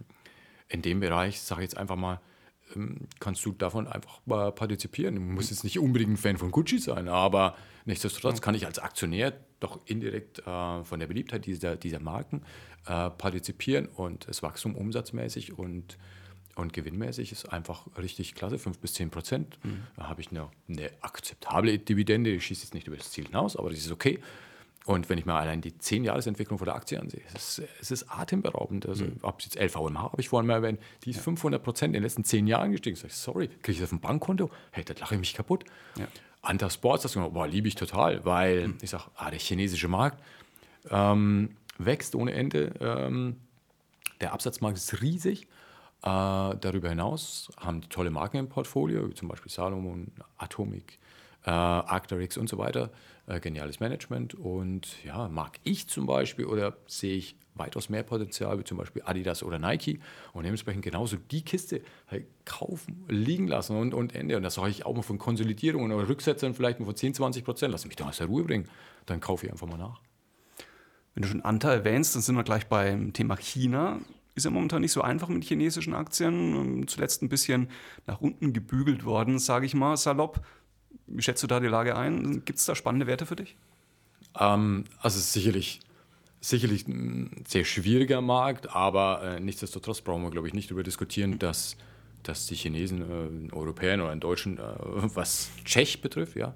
in 0.68 0.82
dem 0.82 1.00
Bereich, 1.00 1.40
sage 1.40 1.62
ich 1.62 1.66
jetzt 1.66 1.76
einfach 1.76 1.96
mal, 1.96 2.20
ähm, 2.74 3.08
kannst 3.20 3.44
du 3.44 3.52
davon 3.52 3.86
einfach 3.86 4.20
partizipieren. 4.54 5.16
Du 5.16 5.20
musst 5.20 5.50
jetzt 5.50 5.64
nicht 5.64 5.78
unbedingt 5.78 6.12
ein 6.12 6.16
Fan 6.16 6.38
von 6.38 6.50
Gucci 6.50 6.78
sein, 6.78 7.08
aber 7.08 7.56
nichtsdestotrotz 7.84 8.40
kann 8.40 8.54
ich 8.54 8.66
als 8.66 8.78
Aktionär 8.78 9.34
doch 9.60 9.80
indirekt 9.86 10.40
äh, 10.46 10.84
von 10.84 11.00
der 11.00 11.06
Beliebtheit 11.06 11.46
dieser, 11.46 11.76
dieser 11.76 12.00
Marken 12.00 12.42
äh, 12.86 13.10
partizipieren 13.10 13.86
und 13.86 14.28
das 14.28 14.42
Wachstum 14.42 14.74
umsatzmäßig 14.74 15.58
und, 15.58 15.98
und 16.54 16.72
gewinnmäßig 16.72 17.32
ist 17.32 17.52
einfach 17.52 17.86
richtig 17.96 18.34
klasse, 18.34 18.58
5 18.58 18.78
bis 18.78 18.94
10 18.94 19.10
Prozent. 19.10 19.58
Mhm. 19.62 19.82
Da 19.96 20.08
habe 20.08 20.20
ich 20.20 20.30
eine, 20.30 20.48
eine 20.68 20.90
akzeptable 21.00 21.78
Dividende, 21.78 22.30
ich 22.30 22.46
schieße 22.46 22.62
jetzt 22.62 22.74
nicht 22.74 22.86
über 22.86 22.96
das 22.96 23.10
Ziel 23.10 23.26
hinaus, 23.26 23.56
aber 23.56 23.70
das 23.70 23.80
ist 23.80 23.92
okay. 23.92 24.20
Und 24.86 25.08
wenn 25.08 25.16
ich 25.16 25.24
mir 25.24 25.32
allein 25.32 25.62
die 25.62 25.72
10-Jahres-Entwicklung 25.72 26.58
von 26.58 26.66
der 26.66 26.74
Aktie 26.74 27.00
ansehe, 27.00 27.22
es 27.34 27.58
ist, 27.58 27.68
es 27.80 27.90
ist 27.90 28.10
atemberaubend. 28.10 28.86
Also, 28.86 29.06
mhm. 29.06 29.16
ob 29.22 29.40
jetzt 29.40 29.58
LVMH, 29.58 30.12
habe 30.12 30.20
ich 30.20 30.28
vorhin 30.28 30.46
mal 30.46 30.54
erwähnt, 30.54 30.78
die 31.04 31.10
ist 31.10 31.16
ja. 31.16 31.22
500 31.22 31.62
Prozent 31.62 31.90
in 31.90 31.94
den 31.94 32.02
letzten 32.02 32.24
10 32.24 32.46
Jahren 32.46 32.70
gestiegen. 32.70 32.96
Sag 32.96 33.06
ich, 33.06 33.16
sorry, 33.16 33.48
kriege 33.48 33.72
ich 33.72 33.78
das 33.78 33.88
auf 33.88 33.92
ein 33.92 34.00
Bankkonto? 34.00 34.50
Hey, 34.72 34.84
das 34.84 34.98
lache 34.98 35.14
ich 35.14 35.20
mich 35.20 35.32
kaputt. 35.32 35.64
Ja. 35.98 36.06
Anta 36.42 36.68
Sports, 36.68 37.04
das 37.04 37.14
boah, 37.14 37.46
liebe 37.46 37.66
ich 37.66 37.76
total, 37.76 38.24
weil 38.26 38.68
mhm. 38.68 38.78
ich 38.82 38.90
sage, 38.90 39.04
ah, 39.16 39.30
der 39.30 39.38
chinesische 39.38 39.88
Markt 39.88 40.22
ähm, 40.90 41.56
wächst 41.78 42.14
ohne 42.14 42.32
Ende. 42.32 42.74
Ähm, 42.80 43.36
der 44.20 44.32
Absatzmarkt 44.32 44.76
ist 44.76 45.00
riesig. 45.00 45.42
Äh, 45.42 45.46
darüber 46.02 46.90
hinaus 46.90 47.50
haben 47.58 47.80
die 47.80 47.88
tolle 47.88 48.10
Marken 48.10 48.36
im 48.36 48.48
Portfolio, 48.50 49.08
wie 49.08 49.14
zum 49.14 49.28
Beispiel 49.28 49.50
Salomon, 49.50 50.12
Atomic, 50.36 50.98
äh, 51.44 51.50
Arcteryx 51.50 52.36
und 52.36 52.48
so 52.48 52.58
weiter. 52.58 52.90
Äh, 53.26 53.40
geniales 53.40 53.80
Management. 53.80 54.34
Und 54.34 55.02
ja, 55.04 55.28
mag 55.28 55.58
ich 55.62 55.88
zum 55.88 56.06
Beispiel 56.06 56.46
oder 56.46 56.76
sehe 56.86 57.16
ich 57.16 57.36
weitaus 57.54 57.88
mehr 57.88 58.02
Potenzial, 58.02 58.58
wie 58.58 58.64
zum 58.64 58.78
Beispiel 58.78 59.02
Adidas 59.04 59.42
oder 59.42 59.58
Nike. 59.58 60.00
Und 60.32 60.44
dementsprechend 60.44 60.84
genauso 60.84 61.16
die 61.16 61.42
Kiste 61.42 61.82
halt 62.08 62.26
kaufen, 62.44 63.04
liegen 63.08 63.48
lassen 63.48 63.76
und, 63.76 63.94
und 63.94 64.14
Ende. 64.14 64.36
Und 64.36 64.42
das 64.42 64.54
sage 64.54 64.70
ich 64.70 64.84
auch 64.84 64.94
mal 64.94 65.02
von 65.02 65.18
Konsolidierungen 65.18 65.92
oder 65.92 66.08
Rücksetzern 66.08 66.54
vielleicht 66.54 66.80
mal 66.80 66.86
von 66.86 66.96
10, 66.96 67.14
20 67.14 67.44
Prozent. 67.44 67.72
Lass 67.72 67.86
mich 67.86 67.96
doch 67.96 68.08
aus 68.08 68.18
der 68.18 68.26
Ruhe 68.26 68.44
bringen. 68.44 68.68
Dann 69.06 69.20
kaufe 69.20 69.46
ich 69.46 69.52
einfach 69.52 69.68
mal 69.68 69.78
nach. 69.78 70.00
Wenn 71.14 71.22
du 71.22 71.28
schon 71.28 71.44
Anta 71.44 71.72
erwähnst, 71.72 72.14
dann 72.14 72.22
sind 72.22 72.34
wir 72.34 72.42
gleich 72.42 72.66
beim 72.66 73.12
Thema 73.12 73.36
China. 73.36 74.00
ist 74.34 74.44
ja 74.44 74.50
momentan 74.50 74.80
nicht 74.80 74.92
so 74.92 75.00
einfach 75.00 75.28
mit 75.28 75.44
chinesischen 75.44 75.94
Aktien. 75.94 76.56
Ähm, 76.56 76.88
zuletzt 76.88 77.22
ein 77.22 77.28
bisschen 77.28 77.68
nach 78.06 78.20
unten 78.20 78.52
gebügelt 78.52 79.04
worden, 79.04 79.38
sage 79.38 79.64
ich 79.64 79.74
mal 79.74 79.96
salopp. 79.96 80.44
Wie 81.06 81.22
schätzt 81.22 81.42
du 81.42 81.46
da 81.46 81.60
die 81.60 81.66
Lage 81.66 81.96
ein? 81.96 82.44
Gibt 82.44 82.58
es 82.58 82.64
da 82.64 82.74
spannende 82.74 83.06
Werte 83.06 83.26
für 83.26 83.36
dich? 83.36 83.56
Ähm, 84.38 84.84
also 85.00 85.18
sicherlich, 85.20 85.80
sicherlich 86.40 86.88
ein 86.88 87.44
sehr 87.46 87.64
schwieriger 87.64 88.20
Markt, 88.20 88.74
aber 88.74 89.22
äh, 89.22 89.40
nichtsdestotrotz 89.40 90.00
brauchen 90.00 90.22
wir, 90.22 90.30
glaube 90.30 90.48
ich, 90.48 90.54
nicht 90.54 90.70
darüber 90.70 90.82
diskutieren, 90.82 91.38
dass, 91.38 91.76
dass 92.22 92.46
die 92.46 92.56
Chinesen, 92.56 93.50
äh, 93.50 93.54
Europäer 93.54 94.02
oder 94.02 94.12
in 94.12 94.20
Deutschen, 94.20 94.58
äh, 94.58 94.62
was 94.80 95.50
Tschech 95.64 96.00
betrifft, 96.00 96.36
ja, 96.36 96.54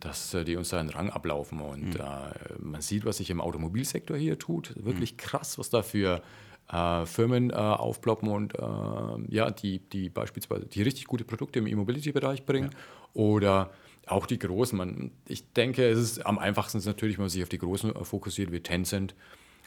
dass 0.00 0.34
äh, 0.34 0.44
die 0.44 0.56
uns 0.56 0.70
da 0.70 0.80
einen 0.80 0.90
Rang 0.90 1.10
ablaufen. 1.10 1.60
Und 1.60 1.94
mhm. 1.94 2.00
Äh, 2.00 2.58
man 2.58 2.80
sieht, 2.80 3.04
was 3.04 3.18
sich 3.18 3.30
im 3.30 3.40
Automobilsektor 3.40 4.16
hier 4.16 4.38
tut. 4.38 4.74
Wirklich 4.82 5.12
mhm. 5.12 5.18
krass, 5.18 5.58
was 5.58 5.70
da 5.70 5.82
für 5.82 6.22
äh, 6.70 7.06
Firmen 7.06 7.50
äh, 7.50 7.54
aufploppen 7.54 8.28
und 8.28 8.54
äh, 8.54 9.34
ja, 9.34 9.50
die, 9.50 9.80
die 9.80 10.08
beispielsweise 10.08 10.66
die 10.66 10.82
richtig 10.82 11.06
gute 11.06 11.24
Produkte 11.24 11.58
im 11.58 11.66
E-Mobility-Bereich 11.66 12.46
bringen. 12.46 12.70
Ja. 12.72 12.78
Oder 13.14 13.70
auch 14.06 14.26
die 14.26 14.38
großen. 14.38 14.76
Man, 14.76 15.10
ich 15.26 15.52
denke, 15.52 15.88
es 15.88 15.98
ist 15.98 16.26
am 16.26 16.38
einfachsten 16.38 16.78
ist 16.78 16.86
natürlich, 16.86 17.16
wenn 17.18 17.24
man 17.24 17.30
sich 17.30 17.42
auf 17.42 17.48
die 17.48 17.58
großen 17.58 17.94
äh, 17.94 18.04
fokussiert, 18.04 18.52
wie 18.52 18.60
Tencent, 18.60 19.14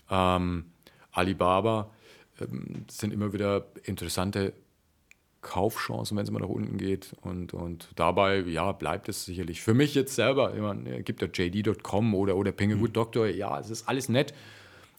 ähm, 0.10 0.66
Alibaba. 1.12 1.92
Ähm, 2.40 2.86
sind 2.90 3.14
immer 3.14 3.34
wieder 3.34 3.66
interessante 3.84 4.54
Kaufchancen, 5.42 6.18
wenn 6.18 6.24
es 6.24 6.32
mal 6.32 6.40
nach 6.40 6.50
unten 6.50 6.78
geht. 6.78 7.16
Und, 7.22 7.54
und 7.54 7.90
dabei, 7.96 8.40
ja, 8.40 8.72
bleibt 8.72 9.10
es 9.10 9.26
sicherlich. 9.26 9.62
Für 9.62 9.74
mich 9.74 9.96
jetzt 9.96 10.16
selber, 10.16 10.54
ich 10.54 10.62
meine, 10.62 11.04
gibt 11.04 11.22
ja 11.22 11.28
JD.com 11.32 12.16
oder, 12.16 12.36
oder 12.36 12.52
Penguin 12.52 12.82
mhm. 12.82 12.94
Doktor, 12.94 13.28
ja, 13.28 13.60
es 13.60 13.70
ist 13.70 13.88
alles 13.88 14.10
nett. 14.10 14.34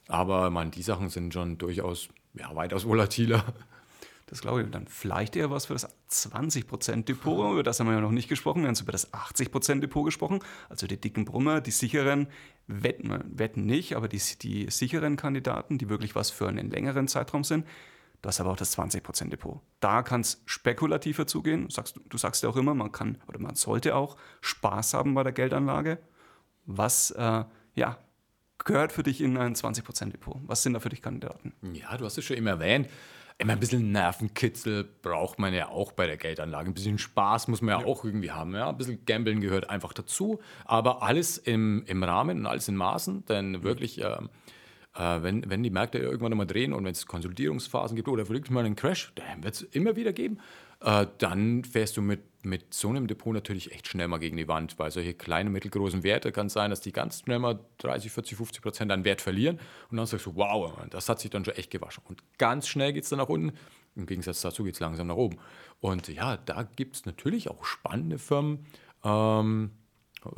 Aber 0.08 0.50
man, 0.50 0.70
die 0.70 0.82
Sachen 0.82 1.10
sind 1.10 1.32
schon 1.32 1.58
durchaus 1.58 2.08
ja, 2.34 2.54
weitaus 2.56 2.84
volatiler. 2.84 3.44
Das 4.26 4.42
glaube 4.42 4.62
ich. 4.62 4.70
dann 4.70 4.86
vielleicht 4.88 5.36
eher 5.36 5.50
was 5.50 5.66
für 5.66 5.72
das 5.72 5.88
20% 6.10 7.04
Depot. 7.04 7.52
Über 7.52 7.62
das 7.62 7.80
haben 7.80 7.86
wir 7.86 7.94
ja 7.94 8.00
noch 8.00 8.10
nicht 8.10 8.28
gesprochen. 8.28 8.60
Wir 8.62 8.68
haben 8.68 8.76
über 8.78 8.92
das 8.92 9.12
80% 9.12 9.80
Depot 9.80 10.04
gesprochen. 10.04 10.40
Also 10.68 10.86
die 10.86 11.00
dicken 11.00 11.24
Brummer, 11.24 11.62
die 11.62 11.70
sicheren, 11.70 12.28
wetten, 12.66 13.22
wetten 13.26 13.64
nicht, 13.64 13.96
aber 13.96 14.06
die, 14.06 14.20
die 14.42 14.70
sicheren 14.70 15.16
Kandidaten, 15.16 15.78
die 15.78 15.88
wirklich 15.88 16.14
was 16.14 16.30
für 16.30 16.46
einen 16.46 16.70
längeren 16.70 17.08
Zeitraum 17.08 17.42
sind. 17.42 17.66
Das 18.20 18.36
ist 18.36 18.40
aber 18.40 18.50
auch 18.50 18.56
das 18.56 18.76
20% 18.76 19.30
Depot. 19.30 19.60
Da 19.80 20.02
kann 20.02 20.20
es 20.20 20.42
spekulativer 20.44 21.26
zugehen. 21.26 21.70
Sagst, 21.70 21.98
du 22.06 22.18
sagst 22.18 22.42
ja 22.42 22.50
auch 22.50 22.56
immer, 22.56 22.74
man 22.74 22.92
kann 22.92 23.18
oder 23.28 23.38
man 23.38 23.54
sollte 23.54 23.94
auch 23.94 24.16
Spaß 24.42 24.92
haben 24.92 25.14
bei 25.14 25.22
der 25.22 25.32
Geldanlage. 25.32 25.98
Was 26.66 27.12
äh, 27.12 27.44
ja, 27.74 27.98
gehört 28.64 28.92
für 28.92 29.02
dich 29.02 29.20
in 29.20 29.36
ein 29.36 29.54
20% 29.54 30.10
Depot? 30.10 30.36
Was 30.46 30.62
sind 30.62 30.74
da 30.74 30.80
für 30.80 30.88
dich 30.88 31.02
Kandidaten? 31.02 31.52
Ja, 31.72 31.96
du 31.96 32.04
hast 32.04 32.18
es 32.18 32.24
schon 32.24 32.36
immer 32.36 32.50
erwähnt. 32.50 32.88
Immer 33.40 33.52
ein 33.52 33.60
bisschen 33.60 33.92
Nervenkitzel 33.92 34.82
braucht 35.00 35.38
man 35.38 35.54
ja 35.54 35.68
auch 35.68 35.92
bei 35.92 36.08
der 36.08 36.16
Geldanlage. 36.16 36.68
Ein 36.68 36.74
bisschen 36.74 36.98
Spaß 36.98 37.46
muss 37.46 37.62
man 37.62 37.78
ja, 37.78 37.80
ja. 37.82 37.86
auch 37.86 38.04
irgendwie 38.04 38.32
haben. 38.32 38.52
Ja? 38.52 38.68
Ein 38.68 38.76
bisschen 38.76 39.04
Gambeln 39.04 39.40
gehört 39.40 39.70
einfach 39.70 39.92
dazu. 39.92 40.40
Aber 40.64 41.04
alles 41.04 41.38
im, 41.38 41.84
im 41.86 42.02
Rahmen 42.02 42.40
und 42.40 42.46
alles 42.46 42.66
in 42.66 42.74
Maßen. 42.74 43.26
Denn 43.26 43.62
wirklich, 43.62 44.02
äh, 44.02 44.18
äh, 44.96 45.22
wenn, 45.22 45.48
wenn 45.48 45.62
die 45.62 45.70
Märkte 45.70 45.98
irgendwann 45.98 46.36
mal 46.36 46.46
drehen 46.46 46.72
und 46.72 46.84
wenn 46.84 46.90
es 46.90 47.06
Konsolidierungsphasen 47.06 47.94
gibt 47.94 48.08
oder 48.08 48.28
wirklich 48.28 48.50
mal 48.50 48.64
einen 48.64 48.74
Crash, 48.74 49.12
dann 49.14 49.44
wird 49.44 49.54
es 49.54 49.62
immer 49.62 49.94
wieder 49.94 50.12
geben. 50.12 50.38
Äh, 50.80 51.06
dann 51.18 51.64
fährst 51.64 51.96
du 51.96 52.02
mit, 52.02 52.44
mit 52.44 52.72
so 52.72 52.88
einem 52.88 53.08
Depot 53.08 53.34
natürlich 53.34 53.72
echt 53.72 53.88
schnell 53.88 54.06
mal 54.06 54.18
gegen 54.18 54.36
die 54.36 54.46
Wand, 54.46 54.78
weil 54.78 54.90
solche 54.90 55.14
kleinen, 55.14 55.52
mittelgroßen 55.52 56.04
Werte 56.04 56.30
kann 56.30 56.46
es 56.46 56.52
sein, 56.52 56.70
dass 56.70 56.80
die 56.80 56.92
ganz 56.92 57.20
schnell 57.20 57.40
mal 57.40 57.58
30, 57.78 58.12
40, 58.12 58.36
50 58.36 58.62
Prozent 58.62 58.92
an 58.92 59.04
Wert 59.04 59.20
verlieren 59.20 59.58
und 59.90 59.96
dann 59.96 60.06
sagst 60.06 60.26
du, 60.26 60.36
wow, 60.36 60.72
das 60.90 61.08
hat 61.08 61.18
sich 61.18 61.30
dann 61.30 61.44
schon 61.44 61.54
echt 61.54 61.70
gewaschen. 61.70 62.04
Und 62.06 62.22
ganz 62.38 62.68
schnell 62.68 62.92
geht 62.92 63.04
es 63.04 63.10
dann 63.10 63.18
nach 63.18 63.28
unten, 63.28 63.56
im 63.96 64.06
Gegensatz 64.06 64.40
dazu 64.40 64.62
geht 64.62 64.74
es 64.74 64.80
langsam 64.80 65.08
nach 65.08 65.16
oben. 65.16 65.38
Und 65.80 66.08
ja, 66.08 66.36
da 66.36 66.62
gibt 66.62 66.94
es 66.94 67.06
natürlich 67.06 67.50
auch 67.50 67.64
spannende 67.64 68.18
Firmen. 68.18 68.66
Ähm, 69.04 69.72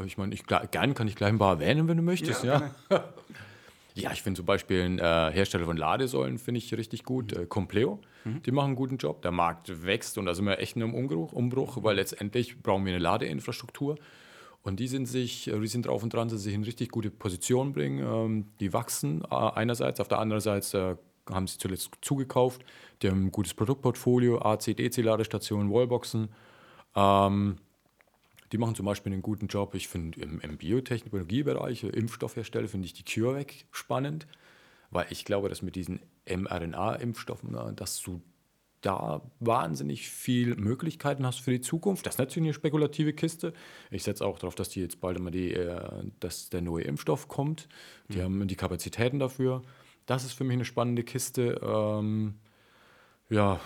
ich 0.05 0.17
meine, 0.17 0.35
ich, 0.35 0.45
gern 0.47 0.95
kann 0.95 1.09
ich 1.09 1.17
gleich 1.17 1.31
ein 1.31 1.39
paar 1.39 1.55
erwähnen, 1.55 1.87
wenn 1.87 1.99
du 1.99 2.03
möchtest. 2.03 2.45
Ja, 2.45 2.71
ja. 2.91 3.05
Ja, 4.01 4.13
ich 4.13 4.23
finde 4.23 4.39
zum 4.39 4.47
Beispiel 4.47 4.83
einen 4.83 4.99
äh, 4.99 5.31
Hersteller 5.33 5.65
von 5.67 5.77
Ladesäulen 5.77 6.39
finde 6.39 6.59
ich 6.59 6.75
richtig 6.75 7.05
gut, 7.05 7.33
äh, 7.33 7.47
Compleo. 7.47 8.01
Mhm. 8.25 8.43
Die 8.43 8.51
machen 8.51 8.69
einen 8.69 8.77
guten 8.77 8.97
Job. 8.97 9.23
Der 9.23 9.31
Markt 9.31 9.85
wächst 9.85 10.17
und 10.17 10.27
da 10.27 10.35
sind 10.35 10.47
wir 10.47 10.59
echt 10.59 10.77
in 10.77 10.83
einem 10.83 10.95
Umbruch, 10.95 11.33
Umbruch 11.33 11.83
weil 11.83 11.97
letztendlich 11.97 12.63
brauchen 12.63 12.85
wir 12.85 12.93
eine 12.93 13.03
Ladeinfrastruktur. 13.03 13.97
Und 14.63 14.79
die 14.79 14.89
sind 14.89 15.07
sich, 15.07 15.49
äh, 15.49 15.59
die 15.59 15.67
sind 15.67 15.87
drauf 15.87 16.03
und 16.03 16.13
dran, 16.13 16.29
dass 16.29 16.39
sie 16.39 16.45
sich 16.45 16.55
in 16.55 16.65
richtig 16.65 16.91
gute 16.91 17.11
Position 17.11 17.73
bringen. 17.73 18.05
Ähm, 18.05 18.47
die 18.61 18.73
wachsen 18.73 19.23
äh, 19.31 19.35
einerseits, 19.35 20.01
auf 20.01 20.09
der 20.09 20.19
anderen 20.19 20.41
Seite 20.41 20.99
äh, 21.29 21.33
haben 21.33 21.47
sie 21.47 21.59
zuletzt 21.59 21.91
zugekauft. 22.01 22.65
Die 23.03 23.09
haben 23.09 23.27
ein 23.27 23.33
gutes 23.33 23.55
Produktportfolio, 23.55 24.41
AC, 24.41 24.77
DC-Ladestationen, 24.77 25.71
Wallboxen. 25.71 26.29
Ähm, 26.95 27.57
die 28.53 28.59
machen 28.59 28.75
zum 28.75 28.87
Beispiel 28.87 29.13
einen 29.13 29.23
guten 29.23 29.47
Job. 29.47 29.75
Ich 29.75 29.89
finde 29.89 30.21
im, 30.21 30.41
im 30.41 30.59
Biotechnologiebereich, 30.59 31.85
Impfstoffhersteller, 31.85 32.69
finde 32.69 32.87
ich 32.87 32.95
die 32.95 33.05
CureVac 33.05 33.67
spannend, 33.71 34.27
weil 34.91 35.07
ich 35.11 35.25
glaube, 35.25 35.49
dass 35.49 35.63
mit 35.63 35.77
diesen 35.77 36.01
mRNA-Impfstoffen, 36.27 37.77
dass 37.77 38.01
du 38.03 38.21
da 38.81 39.21
wahnsinnig 39.41 40.09
viel 40.09 40.57
Möglichkeiten 40.57 41.27
hast 41.27 41.41
für 41.41 41.51
die 41.51 41.61
Zukunft. 41.61 42.07
Das 42.07 42.15
ist 42.15 42.19
natürlich 42.19 42.47
eine 42.47 42.55
spekulative 42.55 43.13
Kiste. 43.13 43.53
Ich 43.91 44.03
setze 44.03 44.25
auch 44.25 44.39
darauf, 44.39 44.55
dass 44.55 44.71
die 44.71 44.81
jetzt 44.81 45.01
bald 45.01 45.19
immer 45.19 45.31
die, 45.31 45.53
äh, 45.53 46.05
dass 46.19 46.49
der 46.49 46.63
neue 46.63 46.85
Impfstoff 46.85 47.29
kommt. 47.29 47.69
Die 48.09 48.19
mhm. 48.19 48.23
haben 48.23 48.49
die 48.49 48.57
Kapazitäten 48.57 49.19
dafür. 49.19 49.63
Das 50.07 50.25
ist 50.25 50.33
für 50.33 50.45
mich 50.45 50.55
eine 50.55 50.65
spannende 50.65 51.05
Kiste. 51.05 51.61
Ähm, 51.63 52.37
ja, 53.29 53.61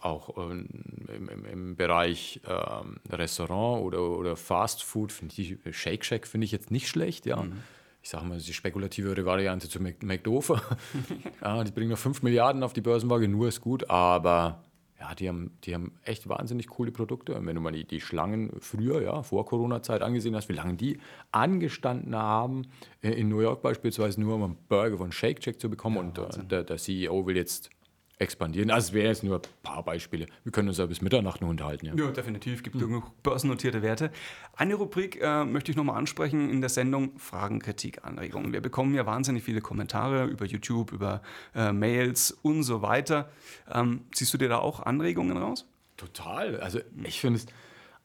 auch 0.00 0.36
ähm, 0.36 0.68
im, 1.08 1.44
im, 1.44 1.76
Bereich 1.76 2.40
ähm, 2.46 2.96
Restaurant 3.10 3.84
oder, 3.84 4.02
oder 4.02 4.36
Fast 4.36 4.82
Food, 4.82 5.12
finde 5.12 5.34
ich, 5.36 5.56
Shake 5.76 6.04
Shack 6.04 6.26
finde 6.26 6.44
ich 6.44 6.52
jetzt 6.52 6.70
nicht 6.70 6.88
schlecht, 6.88 7.26
ja. 7.26 7.42
Mhm. 7.42 7.62
Ich 8.02 8.10
sage 8.10 8.24
mal, 8.24 8.38
die 8.38 8.52
spekulativere 8.52 9.24
Variante 9.24 9.68
zu 9.68 9.82
McDover. 9.82 10.62
ja, 11.42 11.64
die 11.64 11.72
bringen 11.72 11.90
noch 11.90 11.98
5 11.98 12.22
Milliarden 12.22 12.62
auf 12.62 12.72
die 12.72 12.80
Börsenwaage, 12.80 13.26
nur 13.26 13.48
ist 13.48 13.60
gut, 13.60 13.90
aber 13.90 14.62
ja, 14.98 15.14
die 15.14 15.28
haben, 15.28 15.50
die 15.64 15.74
haben 15.74 15.92
echt 16.04 16.28
wahnsinnig 16.28 16.68
coole 16.68 16.90
Produkte. 16.90 17.34
Und 17.34 17.46
wenn 17.46 17.54
du 17.54 17.60
mal 17.60 17.72
die, 17.72 17.84
die 17.84 18.00
Schlangen 18.00 18.50
früher, 18.60 19.02
ja, 19.02 19.22
vor 19.22 19.44
Corona-Zeit 19.44 20.02
angesehen 20.02 20.34
hast, 20.34 20.48
wie 20.48 20.54
lange 20.54 20.74
die 20.74 20.98
angestanden 21.32 22.16
haben, 22.16 22.62
äh, 23.02 23.10
in 23.10 23.28
New 23.28 23.40
York 23.40 23.60
beispielsweise 23.60 24.20
nur 24.20 24.36
um 24.36 24.42
einen 24.42 24.56
Burger 24.68 24.96
von 24.96 25.12
Shake 25.12 25.42
Shack 25.42 25.60
zu 25.60 25.68
bekommen. 25.68 26.12
Ja, 26.16 26.22
und 26.22 26.36
äh, 26.36 26.44
der, 26.44 26.64
der 26.64 26.76
CEO 26.78 27.26
will 27.26 27.36
jetzt 27.36 27.70
expandieren. 28.18 28.70
Also 28.70 28.88
es 28.88 28.92
wären 28.94 29.06
jetzt 29.08 29.22
nur 29.22 29.36
ein 29.36 29.42
paar 29.62 29.82
Beispiele. 29.82 30.26
Wir 30.42 30.52
können 30.52 30.68
uns 30.68 30.78
ja 30.78 30.86
bis 30.86 31.02
Mitternacht 31.02 31.40
nur 31.40 31.50
unterhalten. 31.50 31.86
Ja, 31.86 31.94
ja 31.94 32.10
definitiv. 32.10 32.62
Gibt 32.62 32.76
mhm. 32.76 32.80
genug 32.80 33.22
börsennotierte 33.22 33.82
Werte. 33.82 34.10
Eine 34.56 34.74
Rubrik 34.74 35.20
äh, 35.20 35.44
möchte 35.44 35.70
ich 35.70 35.76
nochmal 35.76 35.96
ansprechen 35.98 36.48
in 36.50 36.60
der 36.60 36.70
Sendung 36.70 37.18
Fragen, 37.18 37.60
Kritik, 37.60 38.04
Anregungen. 38.04 38.52
Wir 38.52 38.62
bekommen 38.62 38.94
ja 38.94 39.04
wahnsinnig 39.04 39.42
viele 39.44 39.60
Kommentare 39.60 40.24
über 40.26 40.46
YouTube, 40.46 40.92
über 40.92 41.20
äh, 41.54 41.72
Mails 41.72 42.30
und 42.30 42.62
so 42.62 42.80
weiter. 42.80 43.28
Ähm, 43.70 44.04
siehst 44.14 44.32
du 44.32 44.38
dir 44.38 44.48
da 44.48 44.58
auch 44.58 44.80
Anregungen 44.80 45.36
raus? 45.36 45.66
Total. 45.96 46.60
Also 46.60 46.80
ich 47.04 47.20
finde 47.20 47.40
es 47.40 47.46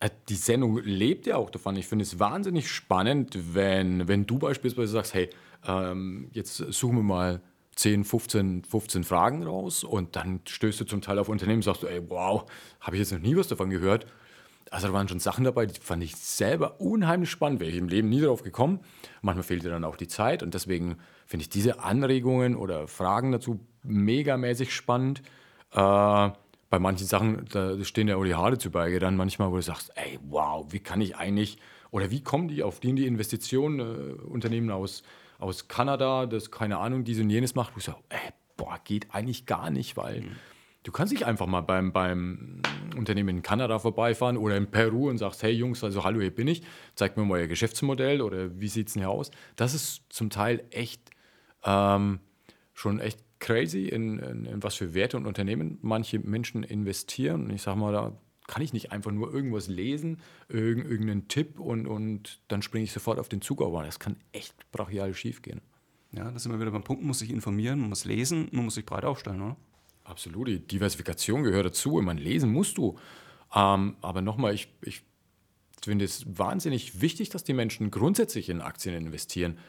äh, 0.01 0.09
die 0.27 0.35
Sendung 0.35 0.77
lebt 0.83 1.25
ja 1.25 1.37
auch 1.37 1.49
davon. 1.49 1.77
Ich 1.77 1.87
finde 1.87 2.03
es 2.03 2.19
wahnsinnig 2.19 2.69
spannend, 2.69 3.37
wenn, 3.53 4.09
wenn 4.09 4.25
du 4.25 4.39
beispielsweise 4.39 4.91
sagst, 4.91 5.13
hey, 5.13 5.29
ähm, 5.65 6.27
jetzt 6.33 6.57
suchen 6.57 6.97
wir 6.97 7.03
mal 7.03 7.41
10, 7.75 8.03
15, 8.03 8.63
15 8.63 9.03
Fragen 9.03 9.43
raus 9.43 9.83
und 9.83 10.15
dann 10.15 10.41
stößt 10.45 10.81
du 10.81 10.85
zum 10.85 11.01
Teil 11.01 11.19
auf 11.19 11.29
Unternehmen 11.29 11.59
und 11.59 11.63
sagst 11.63 11.83
ey, 11.83 12.01
wow, 12.09 12.45
habe 12.79 12.95
ich 12.95 12.99
jetzt 12.99 13.11
noch 13.11 13.19
nie 13.19 13.35
was 13.35 13.47
davon 13.47 13.69
gehört. 13.69 14.05
Also 14.69 14.87
da 14.87 14.93
waren 14.93 15.07
schon 15.07 15.19
Sachen 15.19 15.43
dabei, 15.43 15.65
die 15.65 15.79
fand 15.79 16.01
ich 16.01 16.15
selber 16.15 16.79
unheimlich 16.79 17.29
spannend, 17.29 17.59
wäre 17.59 17.71
ich 17.71 17.77
im 17.77 17.89
Leben 17.89 18.09
nie 18.09 18.21
darauf 18.21 18.41
gekommen. 18.43 18.79
Manchmal 19.21 19.43
fehlt 19.43 19.63
dir 19.63 19.69
dann 19.69 19.83
auch 19.83 19.97
die 19.97 20.07
Zeit 20.07 20.43
und 20.43 20.53
deswegen 20.53 20.97
finde 21.25 21.43
ich 21.43 21.49
diese 21.49 21.79
Anregungen 21.79 22.55
oder 22.55 22.87
Fragen 22.87 23.31
dazu 23.31 23.59
megamäßig 23.83 24.73
spannend. 24.73 25.21
Äh, 25.73 26.29
bei 26.69 26.79
manchen 26.79 27.05
Sachen, 27.05 27.45
da 27.51 27.83
stehen 27.83 28.07
ja 28.07 28.15
auch 28.15 28.23
die 28.23 28.35
Haare 28.35 28.57
zu 28.57 28.71
Berge 28.71 28.99
dann 28.99 29.17
manchmal, 29.17 29.51
wo 29.51 29.57
du 29.57 29.61
sagst, 29.61 29.91
ey, 29.95 30.17
wow, 30.29 30.65
wie 30.69 30.79
kann 30.79 31.01
ich 31.01 31.17
eigentlich, 31.17 31.57
oder 31.91 32.11
wie 32.11 32.21
kommen 32.21 32.47
die 32.47 32.63
auf 32.63 32.79
die, 32.79 32.95
die 32.95 33.07
Investitionen, 33.07 33.79
äh, 33.79 34.13
Unternehmen 34.23 34.71
aus 34.71 35.03
aus 35.41 35.67
Kanada, 35.67 36.25
das 36.25 36.51
keine 36.51 36.77
Ahnung, 36.77 37.03
dies 37.03 37.19
und 37.19 37.29
jenes 37.29 37.55
macht, 37.55 37.75
wo 37.75 37.79
ich 37.79 37.85
so, 37.85 37.93
ey, 38.09 38.31
boah, 38.57 38.79
geht 38.83 39.13
eigentlich 39.13 39.45
gar 39.45 39.69
nicht, 39.69 39.97
weil 39.97 40.21
mhm. 40.21 40.35
du 40.83 40.91
kannst 40.91 41.13
nicht 41.13 41.25
einfach 41.25 41.47
mal 41.47 41.61
beim, 41.61 41.91
beim 41.91 42.61
Unternehmen 42.95 43.37
in 43.37 43.41
Kanada 43.41 43.79
vorbeifahren 43.79 44.37
oder 44.37 44.55
in 44.55 44.69
Peru 44.69 45.09
und 45.09 45.17
sagst, 45.17 45.43
hey 45.43 45.51
Jungs, 45.51 45.83
also 45.83 46.03
hallo, 46.03 46.21
hier 46.21 46.33
bin 46.33 46.47
ich, 46.47 46.61
zeigt 46.95 47.17
mir 47.17 47.25
mal 47.25 47.39
euer 47.39 47.47
Geschäftsmodell 47.47 48.21
oder 48.21 48.59
wie 48.59 48.67
sieht 48.67 48.87
es 48.87 48.93
denn 48.93 49.01
hier 49.01 49.09
aus? 49.09 49.31
Das 49.55 49.73
ist 49.73 50.03
zum 50.09 50.29
Teil 50.29 50.63
echt 50.69 51.09
ähm, 51.63 52.19
schon 52.73 52.99
echt 52.99 53.19
crazy, 53.39 53.87
in, 53.87 54.19
in, 54.19 54.45
in, 54.45 54.63
was 54.63 54.75
für 54.75 54.93
Werte 54.93 55.17
und 55.17 55.25
Unternehmen 55.25 55.79
manche 55.81 56.19
Menschen 56.19 56.63
investieren. 56.63 57.45
Und 57.45 57.49
ich 57.51 57.63
sage 57.63 57.79
mal, 57.79 57.91
da 57.91 58.17
kann 58.51 58.61
ich 58.61 58.73
nicht 58.73 58.91
einfach 58.91 59.11
nur 59.11 59.33
irgendwas 59.33 59.69
lesen, 59.69 60.19
irgendeinen 60.49 61.29
Tipp 61.29 61.57
und, 61.57 61.87
und 61.87 62.41
dann 62.49 62.61
springe 62.61 62.83
ich 62.83 62.91
sofort 62.91 63.17
auf 63.17 63.29
den 63.29 63.41
Zug 63.41 63.61
auf. 63.61 63.81
Das 63.85 63.97
kann 63.97 64.17
echt 64.33 64.69
brachial 64.73 65.13
schief 65.13 65.41
gehen. 65.41 65.61
Ja, 66.11 66.29
das 66.29 66.43
sind 66.43 66.51
wir 66.51 66.59
wieder 66.59 66.71
beim 66.71 66.83
Punkt, 66.83 67.01
man 67.01 67.07
muss 67.07 67.19
sich 67.19 67.31
informieren, 67.31 67.79
man 67.79 67.87
muss 67.87 68.03
lesen, 68.03 68.49
man 68.51 68.65
muss 68.65 68.75
sich 68.75 68.85
breit 68.85 69.05
aufstellen, 69.05 69.41
oder? 69.41 69.55
Absolut, 70.03 70.49
die 70.49 70.59
Diversifikation 70.59 71.43
gehört 71.43 71.65
dazu. 71.65 71.97
Ich 71.97 72.05
meine, 72.05 72.19
lesen 72.19 72.51
musst 72.51 72.77
du. 72.77 72.97
Ähm, 73.55 73.95
aber 74.01 74.21
nochmal, 74.21 74.53
ich, 74.53 74.67
ich 74.81 75.01
finde 75.81 76.03
es 76.03 76.25
wahnsinnig 76.37 76.99
wichtig, 76.99 77.29
dass 77.29 77.45
die 77.45 77.53
Menschen 77.53 77.89
grundsätzlich 77.89 78.49
in 78.49 78.59
Aktien 78.59 78.95
investieren 78.95 79.59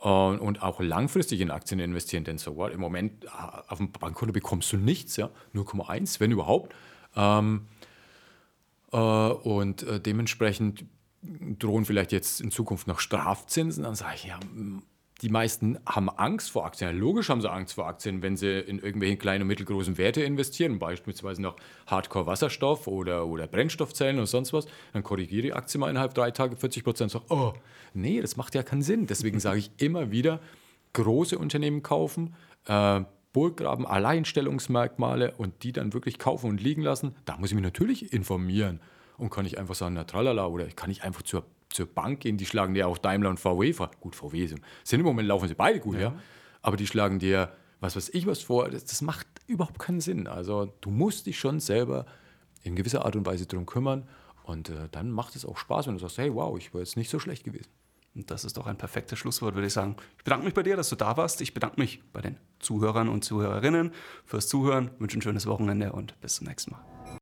äh, 0.00 0.08
und 0.08 0.62
auch 0.62 0.80
langfristig 0.80 1.42
in 1.42 1.50
Aktien 1.50 1.78
investieren. 1.78 2.24
Denn 2.24 2.38
so 2.38 2.56
what, 2.56 2.72
im 2.72 2.80
Moment 2.80 3.26
äh, 3.26 3.28
auf 3.68 3.76
dem 3.76 3.92
Bankkonto 3.92 4.32
bekommst 4.32 4.72
du 4.72 4.78
nichts, 4.78 5.18
ja, 5.18 5.28
0,1, 5.54 6.20
wenn 6.20 6.30
überhaupt. 6.30 6.74
Ähm, 7.14 7.66
äh, 7.66 7.89
und 8.96 9.82
äh, 9.82 10.00
dementsprechend 10.00 10.84
drohen 11.58 11.84
vielleicht 11.84 12.12
jetzt 12.12 12.40
in 12.40 12.50
Zukunft 12.50 12.86
noch 12.86 12.98
Strafzinsen. 12.98 13.84
Dann 13.84 13.94
sage 13.94 14.14
ich, 14.16 14.24
ja, 14.24 14.40
die 15.22 15.28
meisten 15.28 15.78
haben 15.86 16.08
Angst 16.08 16.50
vor 16.50 16.64
Aktien. 16.64 16.98
logisch 16.98 17.28
haben 17.28 17.42
sie 17.42 17.50
Angst 17.50 17.74
vor 17.74 17.86
Aktien, 17.86 18.22
wenn 18.22 18.36
sie 18.36 18.58
in 18.58 18.78
irgendwelche 18.78 19.18
kleinen 19.18 19.42
und 19.42 19.48
mittelgroßen 19.48 19.98
Werte 19.98 20.22
investieren, 20.22 20.78
beispielsweise 20.78 21.42
noch 21.42 21.56
Hardcore-Wasserstoff 21.86 22.86
oder, 22.86 23.26
oder 23.26 23.46
Brennstoffzellen 23.46 24.18
und 24.18 24.26
sonst 24.26 24.52
was. 24.52 24.66
Dann 24.94 25.02
korrigiere 25.02 25.42
die 25.42 25.52
Aktie 25.52 25.78
mal 25.78 25.90
innerhalb 25.90 26.14
drei 26.14 26.30
Tage 26.30 26.56
40 26.56 26.84
Prozent. 26.84 27.10
Sag, 27.10 27.22
oh, 27.28 27.52
nee, 27.92 28.20
das 28.20 28.36
macht 28.36 28.54
ja 28.54 28.62
keinen 28.62 28.82
Sinn. 28.82 29.06
Deswegen 29.06 29.40
sage 29.40 29.58
ich 29.58 29.70
immer 29.76 30.10
wieder, 30.10 30.40
große 30.94 31.38
Unternehmen 31.38 31.82
kaufen, 31.82 32.34
äh, 32.66 33.02
Burggraben, 33.32 33.86
Alleinstellungsmerkmale 33.86 35.34
und 35.36 35.62
die 35.62 35.72
dann 35.72 35.92
wirklich 35.92 36.18
kaufen 36.18 36.50
und 36.50 36.60
liegen 36.60 36.82
lassen. 36.82 37.14
Da 37.24 37.36
muss 37.36 37.50
ich 37.50 37.54
mich 37.54 37.64
natürlich 37.64 38.12
informieren 38.12 38.80
und 39.18 39.30
kann 39.30 39.46
ich 39.46 39.58
einfach 39.58 39.74
sagen, 39.74 39.94
na 39.94 40.04
tralala, 40.04 40.46
oder 40.46 40.66
ich 40.66 40.76
kann 40.76 40.88
nicht 40.88 41.04
einfach 41.04 41.22
zur 41.22 41.44
zur 41.70 41.86
Bank 41.86 42.20
gehen, 42.20 42.36
die 42.36 42.46
schlagen 42.46 42.74
dir 42.74 42.88
auch 42.88 42.98
Daimler 42.98 43.30
und 43.30 43.40
VW 43.40 43.72
vor. 43.72 43.90
Gut, 44.00 44.14
VW 44.14 44.46
sind, 44.46 44.62
im 44.90 45.02
Moment 45.02 45.28
laufen 45.28 45.48
sie 45.48 45.54
beide 45.54 45.80
gut, 45.80 45.94
ja. 45.94 46.00
ja. 46.00 46.14
Aber 46.62 46.76
die 46.76 46.86
schlagen 46.86 47.18
dir, 47.18 47.52
was 47.80 47.96
weiß 47.96 48.10
ich, 48.10 48.26
was 48.26 48.42
vor. 48.42 48.68
Das, 48.68 48.84
das, 48.84 49.00
macht 49.02 49.26
überhaupt 49.46 49.78
keinen 49.78 50.00
Sinn. 50.00 50.26
Also 50.26 50.72
du 50.80 50.90
musst 50.90 51.26
dich 51.26 51.38
schon 51.38 51.60
selber 51.60 52.06
in 52.62 52.76
gewisser 52.76 53.04
Art 53.04 53.16
und 53.16 53.24
Weise 53.24 53.46
darum 53.46 53.66
kümmern. 53.66 54.08
Und 54.42 54.68
äh, 54.68 54.88
dann 54.90 55.10
macht 55.10 55.36
es 55.36 55.44
auch 55.44 55.56
Spaß, 55.56 55.86
wenn 55.86 55.94
du 55.94 56.00
sagst, 56.00 56.18
hey, 56.18 56.34
wow, 56.34 56.58
ich 56.58 56.74
war 56.74 56.80
jetzt 56.80 56.96
nicht 56.96 57.08
so 57.08 57.18
schlecht 57.18 57.44
gewesen. 57.44 57.70
Und 58.14 58.30
das 58.30 58.44
ist 58.44 58.56
doch 58.56 58.66
ein 58.66 58.76
perfektes 58.76 59.18
Schlusswort, 59.18 59.54
würde 59.54 59.68
ich 59.68 59.72
sagen. 59.72 59.96
Ich 60.18 60.24
bedanke 60.24 60.44
mich 60.44 60.54
bei 60.54 60.62
dir, 60.62 60.76
dass 60.76 60.88
du 60.88 60.96
da 60.96 61.16
warst. 61.16 61.40
Ich 61.40 61.54
bedanke 61.54 61.80
mich 61.80 62.02
bei 62.12 62.20
den 62.20 62.36
Zuhörern 62.58 63.08
und 63.08 63.24
Zuhörerinnen 63.24 63.92
fürs 64.24 64.48
Zuhören, 64.48 64.90
wünsche 64.98 65.18
ein 65.18 65.22
schönes 65.22 65.46
Wochenende 65.46 65.92
und 65.92 66.20
bis 66.20 66.36
zum 66.36 66.48
nächsten 66.48 66.72
Mal. 66.72 66.84